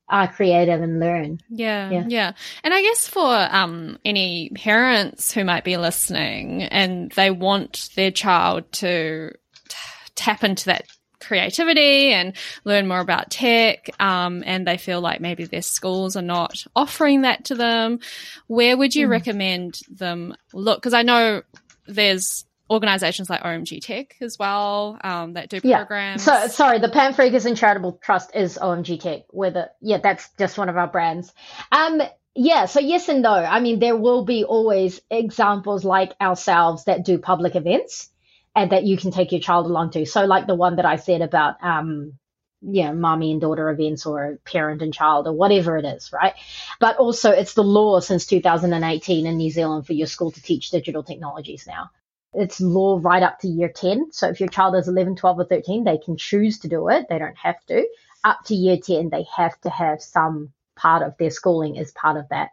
[0.09, 1.39] are creative and learn.
[1.51, 2.33] Yeah, yeah, yeah.
[2.65, 8.11] And I guess for um, any parents who might be listening and they want their
[8.11, 9.33] child to
[9.69, 9.77] t-
[10.15, 10.87] tap into that
[11.21, 12.35] creativity and
[12.65, 17.23] learn more about tech, um, and they feel like maybe their schools are not offering
[17.23, 18.01] that to them,
[18.47, 19.11] where would you mm.
[19.11, 20.81] recommend them look?
[20.81, 21.43] Because I know
[21.87, 26.27] there's organizations like OMG Tech as well um, that do programs.
[26.27, 26.43] Yeah.
[26.43, 29.23] So sorry, the Pam Fergusson Charitable Trust is OMG Tech.
[29.31, 31.33] Where the yeah, that's just one of our brands.
[31.73, 32.03] Um,
[32.35, 32.67] yeah.
[32.67, 33.33] So yes and no.
[33.33, 38.11] I mean, there will be always examples like ourselves that do public events
[38.55, 40.07] and that you can take your child along to.
[40.07, 42.19] So like the one that I said about um,
[42.61, 46.35] yeah, mommy and daughter events or parent and child or whatever it is, right?
[46.81, 50.71] But also, it's the law since 2018 in New Zealand for your school to teach
[50.71, 51.91] digital technologies now.
[52.35, 54.13] It's law right up to year 10.
[54.13, 57.07] So if your child is 11, 12, or 13, they can choose to do it.
[57.09, 57.87] They don't have to.
[58.25, 62.17] Up to year 10, they have to have some part of their schooling as part
[62.17, 62.51] of that.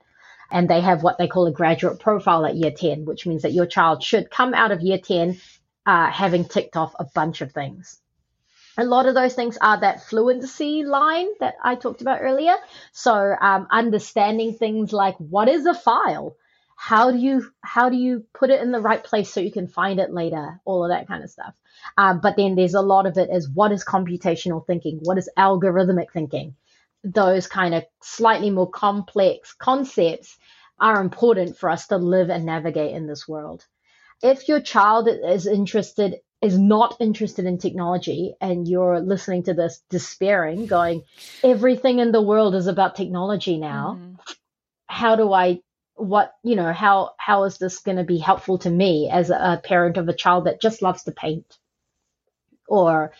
[0.51, 3.53] And they have what they call a graduate profile at year 10, which means that
[3.53, 5.39] your child should come out of year 10
[5.85, 7.99] uh, having ticked off a bunch of things.
[8.77, 12.55] A lot of those things are that fluency line that I talked about earlier.
[12.91, 16.35] So um, understanding things like what is a file?
[16.75, 19.67] How do you how do you put it in the right place so you can
[19.67, 21.53] find it later all of that kind of stuff.
[21.97, 24.99] Um, but then there's a lot of it is what is computational thinking?
[25.03, 26.55] What is algorithmic thinking?
[27.03, 30.37] Those kind of slightly more complex concepts
[30.79, 33.65] are important for us to live and navigate in this world.
[34.21, 39.81] If your child is interested is not interested in technology and you're listening to this
[39.89, 41.01] despairing going
[41.43, 43.97] everything in the world is about technology now.
[43.99, 44.19] Mm.
[44.87, 45.59] how do i
[45.95, 49.61] what you know how how is this going to be helpful to me as a
[49.63, 51.57] parent of a child that just loves to paint
[52.67, 53.13] or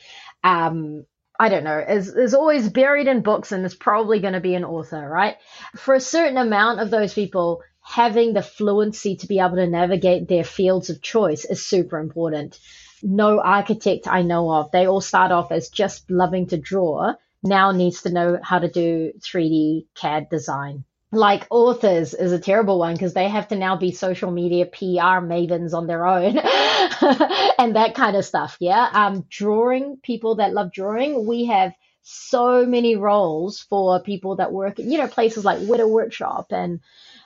[0.44, 1.06] um
[1.38, 4.56] I don't know, is, is always buried in books and is probably going to be
[4.56, 5.36] an author, right?
[5.76, 10.28] For a certain amount of those people, having the fluency to be able to navigate
[10.28, 12.58] their fields of choice is super important.
[13.04, 17.72] No architect I know of, they all start off as just loving to draw, now
[17.72, 22.94] needs to know how to do 3D CAD design like authors is a terrible one
[22.94, 26.38] because they have to now be social media PR mavens on their own
[27.58, 28.58] and that kind of stuff.
[28.60, 28.90] Yeah.
[28.92, 34.78] Um, drawing people that love drawing, we have so many roles for people that work,
[34.78, 36.80] you know, places like Weta Workshop and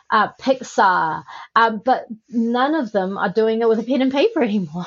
[0.10, 1.24] uh, Pixar,
[1.56, 4.86] um, but none of them are doing it with a pen and paper anymore.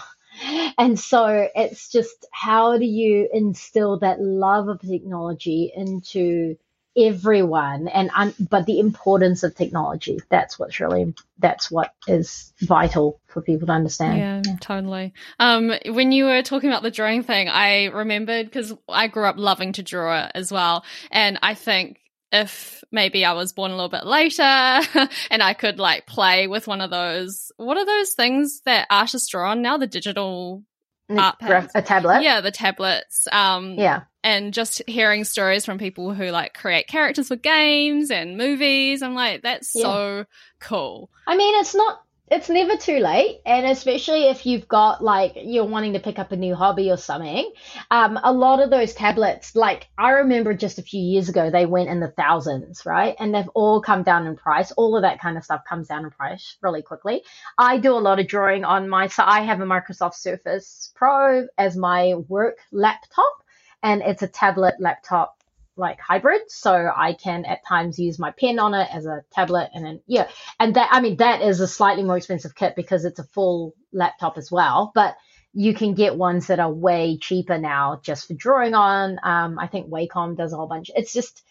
[0.78, 6.56] And so it's just how do you instill that love of technology into
[6.96, 13.18] everyone and un- but the importance of technology that's what's really that's what is vital
[13.26, 17.48] for people to understand yeah totally um when you were talking about the drawing thing
[17.48, 21.98] i remembered because i grew up loving to draw as well and i think
[22.34, 24.42] if maybe I was born a little bit later
[25.30, 29.28] and I could like play with one of those, what are those things that artists
[29.28, 29.76] draw on now?
[29.76, 30.64] The digital
[31.10, 31.72] art pads?
[31.74, 32.22] A tablet?
[32.22, 33.28] Yeah, the tablets.
[33.30, 38.36] Um, yeah and just hearing stories from people who like create characters for games and
[38.36, 39.82] movies i'm like that's yeah.
[39.82, 40.24] so
[40.60, 41.10] cool.
[41.26, 45.66] I mean it's not it's never too late and especially if you've got like you're
[45.66, 47.52] wanting to pick up a new hobby or something
[47.90, 51.66] um, a lot of those tablets like i remember just a few years ago they
[51.66, 53.14] went in the thousands right?
[53.18, 54.72] And they've all come down in price.
[54.72, 57.22] All of that kind of stuff comes down in price really quickly.
[57.58, 61.46] I do a lot of drawing on my so i have a microsoft surface pro
[61.58, 63.41] as my work laptop
[63.82, 65.36] and it's a tablet laptop
[65.76, 69.70] like hybrid so i can at times use my pen on it as a tablet
[69.74, 70.28] and then yeah.
[70.60, 73.74] And that i mean that is a slightly more expensive kit because it's a full
[73.92, 75.16] laptop as well but
[75.54, 79.18] you can get ones that are way cheaper now just for drawing on.
[79.22, 80.90] Um, i think wacom does a whole bunch.
[80.94, 81.42] It's just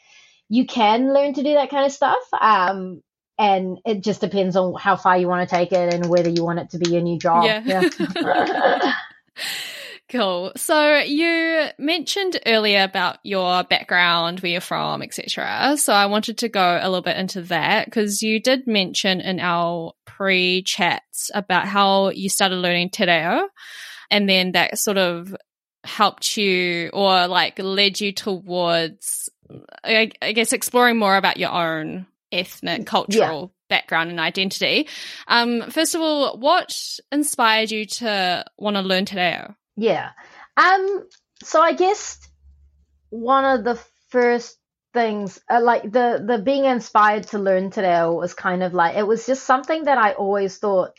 [0.49, 3.01] you can learn to do that kind of stuff um,
[3.39, 6.43] and it just depends on how far you want to take it and whether you
[6.43, 7.45] want it to be a new job.
[7.45, 8.93] Yeah, yeah.
[10.11, 10.51] Cool.
[10.57, 15.77] So you mentioned earlier about your background, where you're from, etc.
[15.77, 19.39] So I wanted to go a little bit into that because you did mention in
[19.39, 23.47] our pre-chats about how you started learning te reo
[24.09, 25.33] and then that sort of
[25.85, 29.29] helped you or like led you towards
[29.83, 33.77] I, I guess exploring more about your own ethnic cultural yeah.
[33.77, 34.87] background and identity.
[35.27, 36.73] Um, first of all, what
[37.13, 39.55] inspired you to want to learn te reo?
[39.75, 40.11] Yeah.
[40.57, 41.07] Um.
[41.43, 42.19] So I guess
[43.09, 44.57] one of the first
[44.93, 49.07] things, uh, like the the being inspired to learn reo, was kind of like it
[49.07, 50.91] was just something that I always thought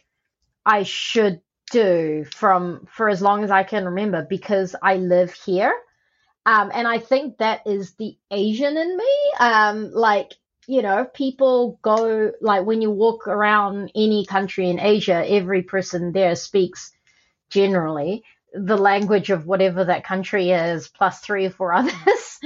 [0.64, 5.74] I should do from for as long as I can remember because I live here.
[6.44, 9.32] Um, and I think that is the Asian in me.
[9.38, 10.32] Um, like
[10.68, 16.12] you know, people go like when you walk around any country in Asia, every person
[16.12, 16.92] there speaks
[17.50, 22.38] generally the language of whatever that country is, plus three or four others.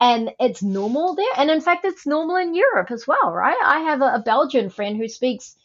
[0.00, 1.32] and it's normal there.
[1.36, 3.56] And in fact, it's normal in Europe as well, right?
[3.64, 5.56] I have a, a Belgian friend who speaks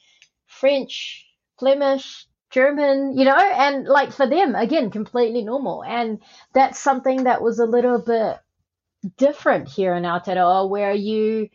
[0.47, 1.25] French,
[1.59, 5.83] Flemish, German, you know, and like for them, again, completely normal.
[5.83, 6.19] And
[6.53, 8.37] that's something that was a little bit
[9.17, 11.49] different here in Aotearoa, where you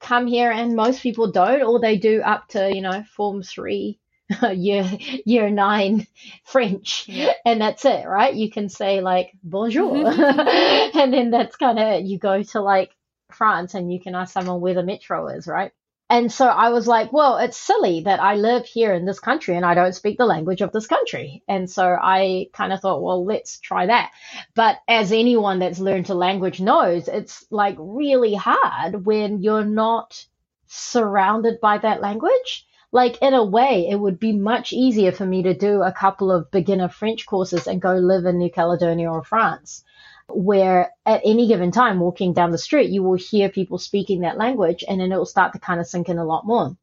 [0.00, 3.98] come here and most people don't, or they do up to, you know, form three
[4.54, 4.84] year
[5.24, 6.06] year nine
[6.44, 7.08] French,
[7.44, 8.34] and that's it, right?
[8.34, 10.98] You can say like bonjour, mm-hmm.
[10.98, 12.90] and then that's kind of you go to like
[13.30, 15.72] France and you can ask someone where the metro is, right?
[16.08, 19.56] And so I was like, well, it's silly that I live here in this country
[19.56, 21.42] and I don't speak the language of this country.
[21.48, 24.12] And so I kind of thought, well, let's try that.
[24.54, 30.24] But as anyone that's learned a language knows, it's like really hard when you're not
[30.68, 35.42] surrounded by that language like in a way, it would be much easier for me
[35.42, 39.22] to do a couple of beginner French courses and go live in New Caledonia or
[39.22, 39.84] France,
[40.28, 44.38] where at any given time, walking down the street, you will hear people speaking that
[44.38, 46.76] language and then it will start to kind of sink in a lot more.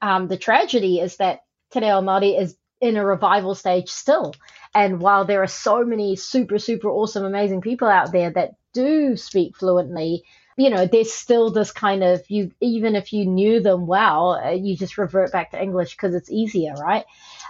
[0.00, 4.34] Um, the tragedy is that Te Reo is in a revival stage still.
[4.74, 9.16] And while there are so many super, super awesome, amazing people out there that do
[9.16, 10.24] speak fluently,
[10.56, 14.50] you know, there's still this kind of you, even if you knew them well, uh,
[14.50, 17.04] you just revert back to English because it's easier, right?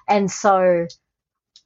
[0.08, 0.86] And so,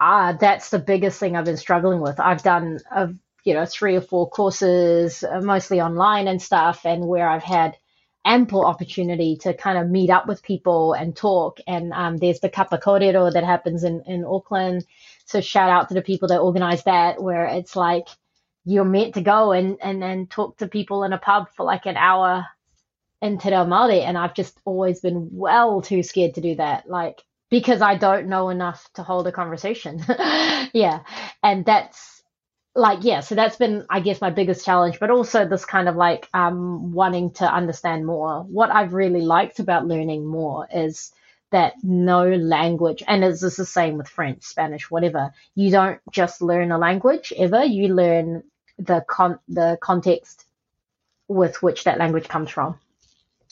[0.01, 2.21] ah, that's the biggest thing I've been struggling with.
[2.21, 3.11] I've done, a,
[3.45, 7.77] you know, three or four courses, uh, mostly online and stuff, and where I've had
[8.25, 11.59] ample opportunity to kind of meet up with people and talk.
[11.67, 14.85] And um, there's the Kapa Kōrero that happens in, in Auckland.
[15.27, 18.09] So shout out to the people that organize that, where it's like,
[18.67, 21.87] you're meant to go and, and then talk to people in a pub for like
[21.87, 22.45] an hour
[23.23, 24.03] in Te Reo Māori.
[24.03, 26.91] And I've just always been well too scared to do that.
[26.91, 30.05] Like, because I don't know enough to hold a conversation.
[30.73, 31.01] yeah.
[31.45, 32.23] And that's
[32.75, 35.95] like, yeah, so that's been, I guess, my biggest challenge, but also this kind of
[35.95, 38.43] like um, wanting to understand more.
[38.43, 41.13] What I've really liked about learning more is
[41.53, 46.73] that no language, and it's the same with French, Spanish, whatever, you don't just learn
[46.73, 47.65] a language ever.
[47.65, 48.43] You learn
[48.79, 50.45] the con- the context
[51.29, 52.79] with which that language comes from.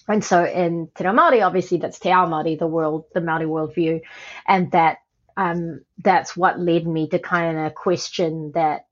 [0.06, 3.46] And so in Te Reo Māori, obviously that's Te Ao Māori, the world, the Māori
[3.46, 4.02] worldview,
[4.46, 4.98] and that
[5.36, 8.86] um, that's what led me to kind of question that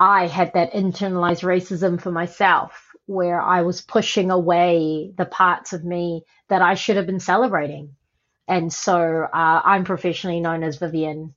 [0.00, 5.84] I had that internalized racism for myself, where I was pushing away the parts of
[5.84, 7.94] me that I should have been celebrating.
[8.46, 8.96] And so
[9.32, 11.34] uh, I'm professionally known as Vivian.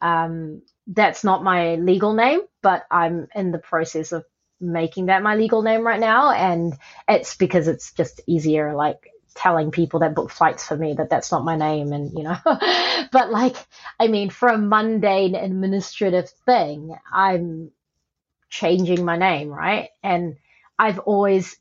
[0.00, 4.24] Um, that's not my legal name, but I'm in the process of
[4.60, 6.32] making that my legal name right now.
[6.32, 6.74] And
[7.08, 11.30] it's because it's just easier, like telling people that book flights for me that that's
[11.30, 11.92] not my name.
[11.92, 12.36] And, you know,
[13.12, 13.56] but like,
[13.98, 17.70] I mean, for a mundane administrative thing, I'm
[18.48, 19.90] changing my name, right?
[20.02, 20.36] And
[20.78, 21.56] I've always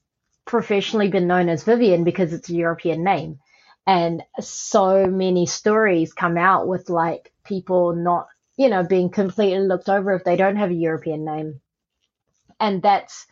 [0.45, 3.39] professionally been known as Vivian because it's a European name.
[3.85, 8.27] And so many stories come out with like people not
[8.59, 11.61] you know, being completely looked over if they don't have a European name.
[12.59, 13.25] And that's,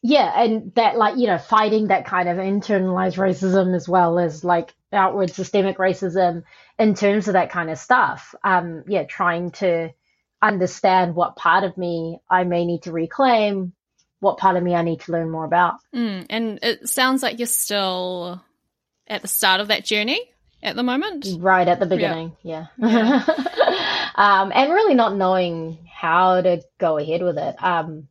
[0.00, 4.44] yeah, and that, like, you know, fighting that kind of internalized racism as well as
[4.44, 6.44] like outward systemic racism
[6.78, 8.32] in terms of that kind of stuff.
[8.44, 9.90] Um, yeah, trying to
[10.40, 13.72] understand what part of me I may need to reclaim,
[14.20, 15.74] what part of me I need to learn more about.
[15.92, 18.40] Mm, and it sounds like you're still
[19.08, 20.30] at the start of that journey
[20.64, 21.26] at the moment.
[21.38, 22.66] Right at the beginning, yeah.
[22.78, 23.24] yeah.
[24.14, 27.62] um, and really not knowing how to go ahead with it.
[27.62, 28.08] Um,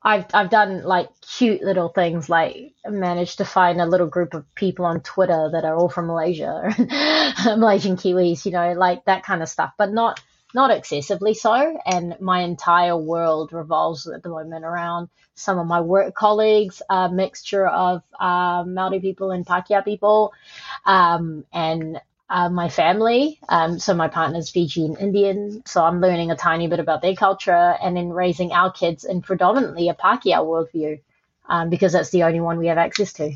[0.00, 4.54] I've I've done like cute little things, like managed to find a little group of
[4.54, 6.74] people on Twitter that are all from Malaysia,
[7.56, 10.20] Malaysian Kiwis, you know, like that kind of stuff, but not
[10.54, 11.76] not excessively so.
[11.84, 17.08] And my entire world revolves at the moment around some of my work colleagues, a
[17.08, 20.32] mixture of uh, Maori people and Pakeha people,
[20.86, 22.00] um, and
[22.30, 23.38] uh, my family.
[23.48, 27.52] Um, so my partner's Fijian Indian, so I'm learning a tiny bit about their culture,
[27.52, 31.00] and then raising our kids in predominantly a Pakeha worldview,
[31.48, 33.32] um, because that's the only one we have access to.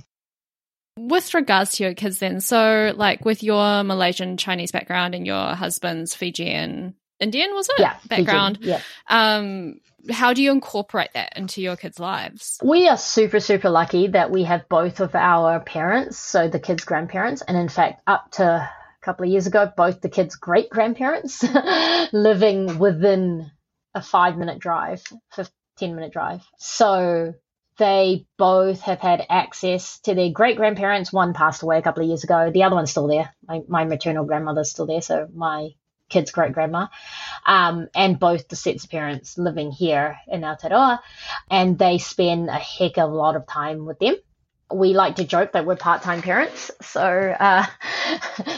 [0.96, 5.54] With regards to your kids, then, so like with your Malaysian Chinese background and your
[5.54, 7.76] husband's Fijian Indian, was it?
[7.78, 8.58] Yeah, background.
[8.60, 8.80] Yeah.
[9.08, 12.58] Um, how do you incorporate that into your kids' lives?
[12.62, 16.84] We are super, super lucky that we have both of our parents, so the kids'
[16.84, 18.70] grandparents, and in fact, up to a
[19.02, 21.44] couple of years ago, both the kids' great grandparents
[22.12, 23.50] living within
[23.94, 25.02] a five minute drive,
[25.34, 26.44] 15 minute drive.
[26.58, 27.34] So
[27.78, 31.12] they both have had access to their great grandparents.
[31.12, 32.50] One passed away a couple of years ago.
[32.52, 33.34] The other one's still there.
[33.46, 35.00] My, my maternal grandmother's still there.
[35.00, 35.70] So my
[36.08, 36.86] kid's great grandma.
[37.44, 41.00] Um, and both the sets of parents living here in Aotearoa.
[41.50, 44.16] And they spend a heck of a lot of time with them.
[44.70, 46.70] We like to joke that we're part time parents.
[46.82, 47.64] So uh,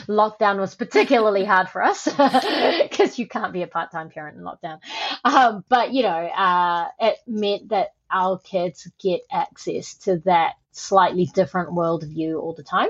[0.09, 2.05] lockdown was particularly hard for us
[2.83, 4.81] because you can't be a part time parent in lockdown.
[5.25, 11.27] Um, but, you know, uh, it meant that our kids get access to that slightly
[11.27, 12.89] different worldview all the time.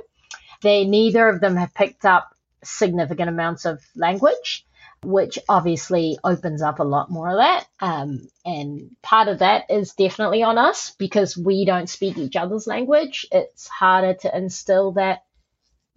[0.63, 4.67] They neither of them have picked up significant amounts of language,
[5.03, 7.67] which obviously opens up a lot more of that.
[7.81, 12.67] Um, and part of that is definitely on us because we don't speak each other's
[12.67, 13.27] language.
[13.33, 15.25] It's harder to instill that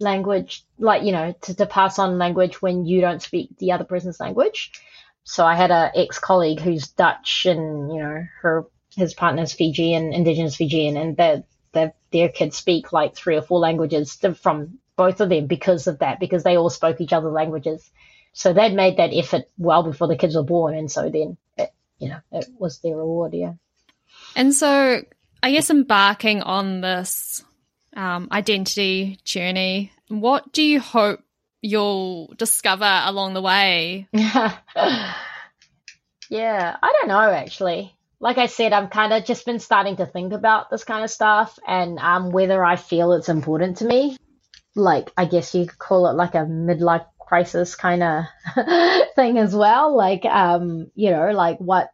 [0.00, 3.84] language, like, you know, to, to pass on language when you don't speak the other
[3.84, 4.72] person's language.
[5.24, 10.12] So I had a ex colleague who's Dutch and, you know, her his partner's Fijian,
[10.12, 15.20] indigenous Fijian, and their their their kids speak like three or four languages from both
[15.20, 17.90] of them because of that, because they all spoke each other's languages.
[18.32, 21.72] So they'd made that effort well before the kids were born, and so then it,
[21.98, 23.52] you know it was their reward, yeah.
[24.34, 25.02] And so
[25.42, 27.44] I guess embarking on this
[27.94, 31.20] um, identity journey, what do you hope
[31.62, 34.08] you'll discover along the way?
[34.12, 34.52] yeah,
[36.82, 40.32] I don't know actually like I said, I've kind of just been starting to think
[40.32, 44.16] about this kind of stuff and um, whether I feel it's important to me.
[44.76, 48.24] Like, I guess you could call it like a midlife crisis kind of
[49.14, 49.96] thing as well.
[49.96, 51.90] Like, um, you know, like what,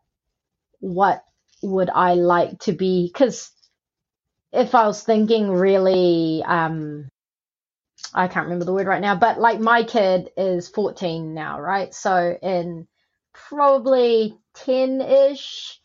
[0.81, 1.25] what
[1.63, 3.11] would I like to be?
[3.13, 3.51] Because
[4.53, 7.11] if I was thinking really, um,
[8.15, 11.95] I can't remember the word right now, but like my kid is 14 now, right?
[11.95, 12.89] So in
[13.33, 15.81] probably 10 ish,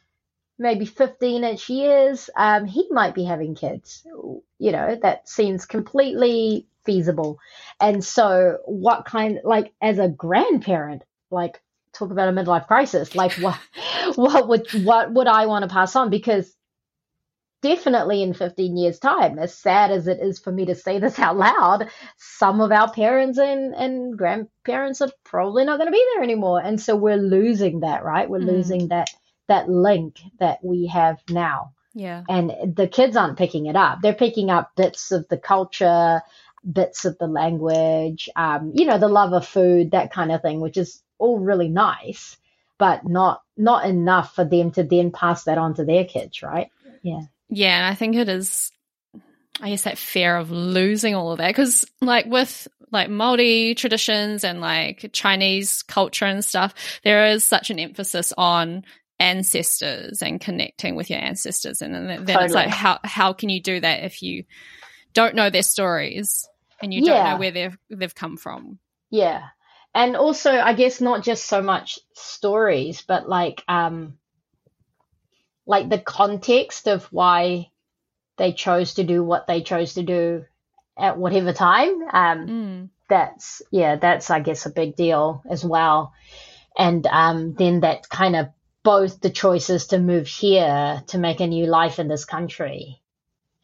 [0.57, 4.05] maybe 15ish years, um, he might be having kids.
[4.57, 7.39] You know, that seems completely feasible.
[7.79, 11.61] And so, what kind, like, as a grandparent, like,
[11.93, 13.59] talk about a midlife crisis, like, what,
[14.15, 16.09] what would, what would I want to pass on?
[16.09, 16.53] Because
[17.61, 21.17] definitely in 15 years time as sad as it is for me to say this
[21.17, 26.05] out loud some of our parents and, and grandparents are probably not going to be
[26.13, 28.47] there anymore and so we're losing that right we're mm.
[28.47, 29.07] losing that
[29.47, 31.71] that link that we have now.
[31.93, 32.23] Yeah.
[32.27, 33.99] And the kids aren't picking it up.
[34.01, 36.21] They're picking up bits of the culture,
[36.69, 40.59] bits of the language, um, you know, the love of food, that kind of thing,
[40.59, 42.37] which is all really nice,
[42.77, 46.69] but not not enough for them to then pass that on to their kids, right?
[47.01, 47.21] Yeah.
[47.47, 48.71] Yeah, and I think it is
[49.61, 54.43] I guess that fear of losing all of that because like with like Maori traditions
[54.43, 58.83] and like Chinese culture and stuff, there is such an emphasis on
[59.19, 62.45] ancestors and connecting with your ancestors and then, then totally.
[62.45, 64.43] it's like how how can you do that if you
[65.13, 66.49] don't know their stories
[66.81, 69.43] and you don't know where they've they've come from yeah
[69.93, 74.17] and also i guess not just so much stories but like um
[75.65, 77.69] like the context of why
[78.37, 80.45] they chose to do what they chose to do
[80.97, 82.89] at whatever time um mm.
[83.09, 86.13] that's yeah that's i guess a big deal as well
[86.77, 88.47] and um then that kind of
[88.85, 93.01] both the choices to move here to make a new life in this country.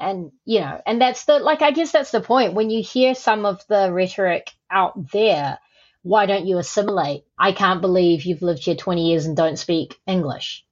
[0.02, 2.54] And, you know, and that's the, like, I guess that's the point.
[2.54, 5.60] When you hear some of the rhetoric out there,
[6.02, 7.24] why don't you assimilate?
[7.38, 10.66] I can't believe you've lived here 20 years and don't speak English.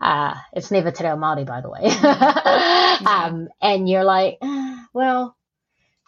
[0.00, 1.84] Uh, it's never Te Reo Māori, by the way.
[3.10, 5.36] um, and you're like, ah, well,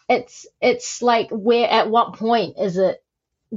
[0.07, 3.03] it's, it's like where, at what point is it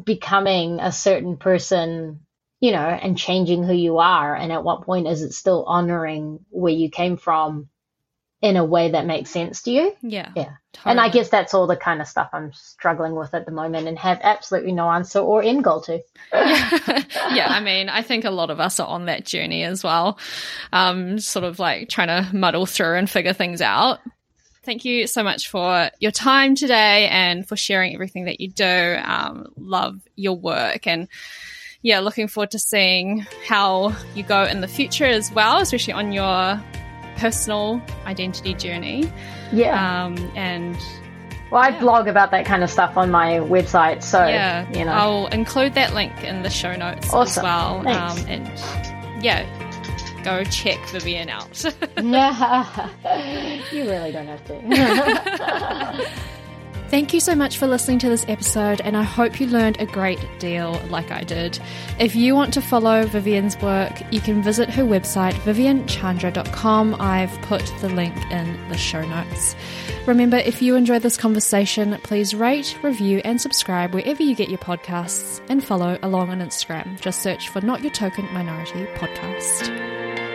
[0.04, 2.20] becoming a certain person
[2.60, 4.34] you know, and changing who you are.
[4.34, 7.68] And at what point is it still honoring where you came from
[8.42, 9.96] in a way that makes sense to you.
[10.02, 10.30] Yeah.
[10.36, 10.50] Yeah.
[10.84, 13.88] And I guess that's all the kind of stuff I'm struggling with at the moment
[13.88, 16.02] and have absolutely no answer or end goal to.
[16.32, 17.02] yeah.
[17.32, 17.46] yeah.
[17.48, 20.18] I mean, I think a lot of us are on that journey as well.
[20.72, 24.00] Um, sort of like trying to muddle through and figure things out.
[24.64, 28.98] Thank you so much for your time today and for sharing everything that you do.
[29.02, 31.08] Um, love your work and
[31.82, 36.12] yeah, looking forward to seeing how you go in the future as well, especially on
[36.12, 36.60] your
[37.16, 39.10] personal identity journey.
[39.52, 40.04] Yeah.
[40.04, 40.76] Um, and
[41.50, 41.80] well, I yeah.
[41.80, 45.74] blog about that kind of stuff on my website, so yeah, you know, I'll include
[45.74, 47.40] that link in the show notes awesome.
[47.40, 47.82] as well.
[47.82, 48.22] Thanks.
[48.22, 51.64] Um, and yeah, go check Vivian out.
[52.02, 52.90] yeah,
[53.72, 56.10] you really don't have to.
[56.88, 59.86] Thank you so much for listening to this episode, and I hope you learned a
[59.86, 61.58] great deal like I did.
[61.98, 66.96] If you want to follow Vivian's work, you can visit her website, vivianchandra.com.
[67.00, 69.56] I've put the link in the show notes.
[70.06, 74.58] Remember, if you enjoyed this conversation, please rate, review, and subscribe wherever you get your
[74.58, 77.00] podcasts, and follow along on Instagram.
[77.00, 80.25] Just search for Not Your Token Minority Podcast.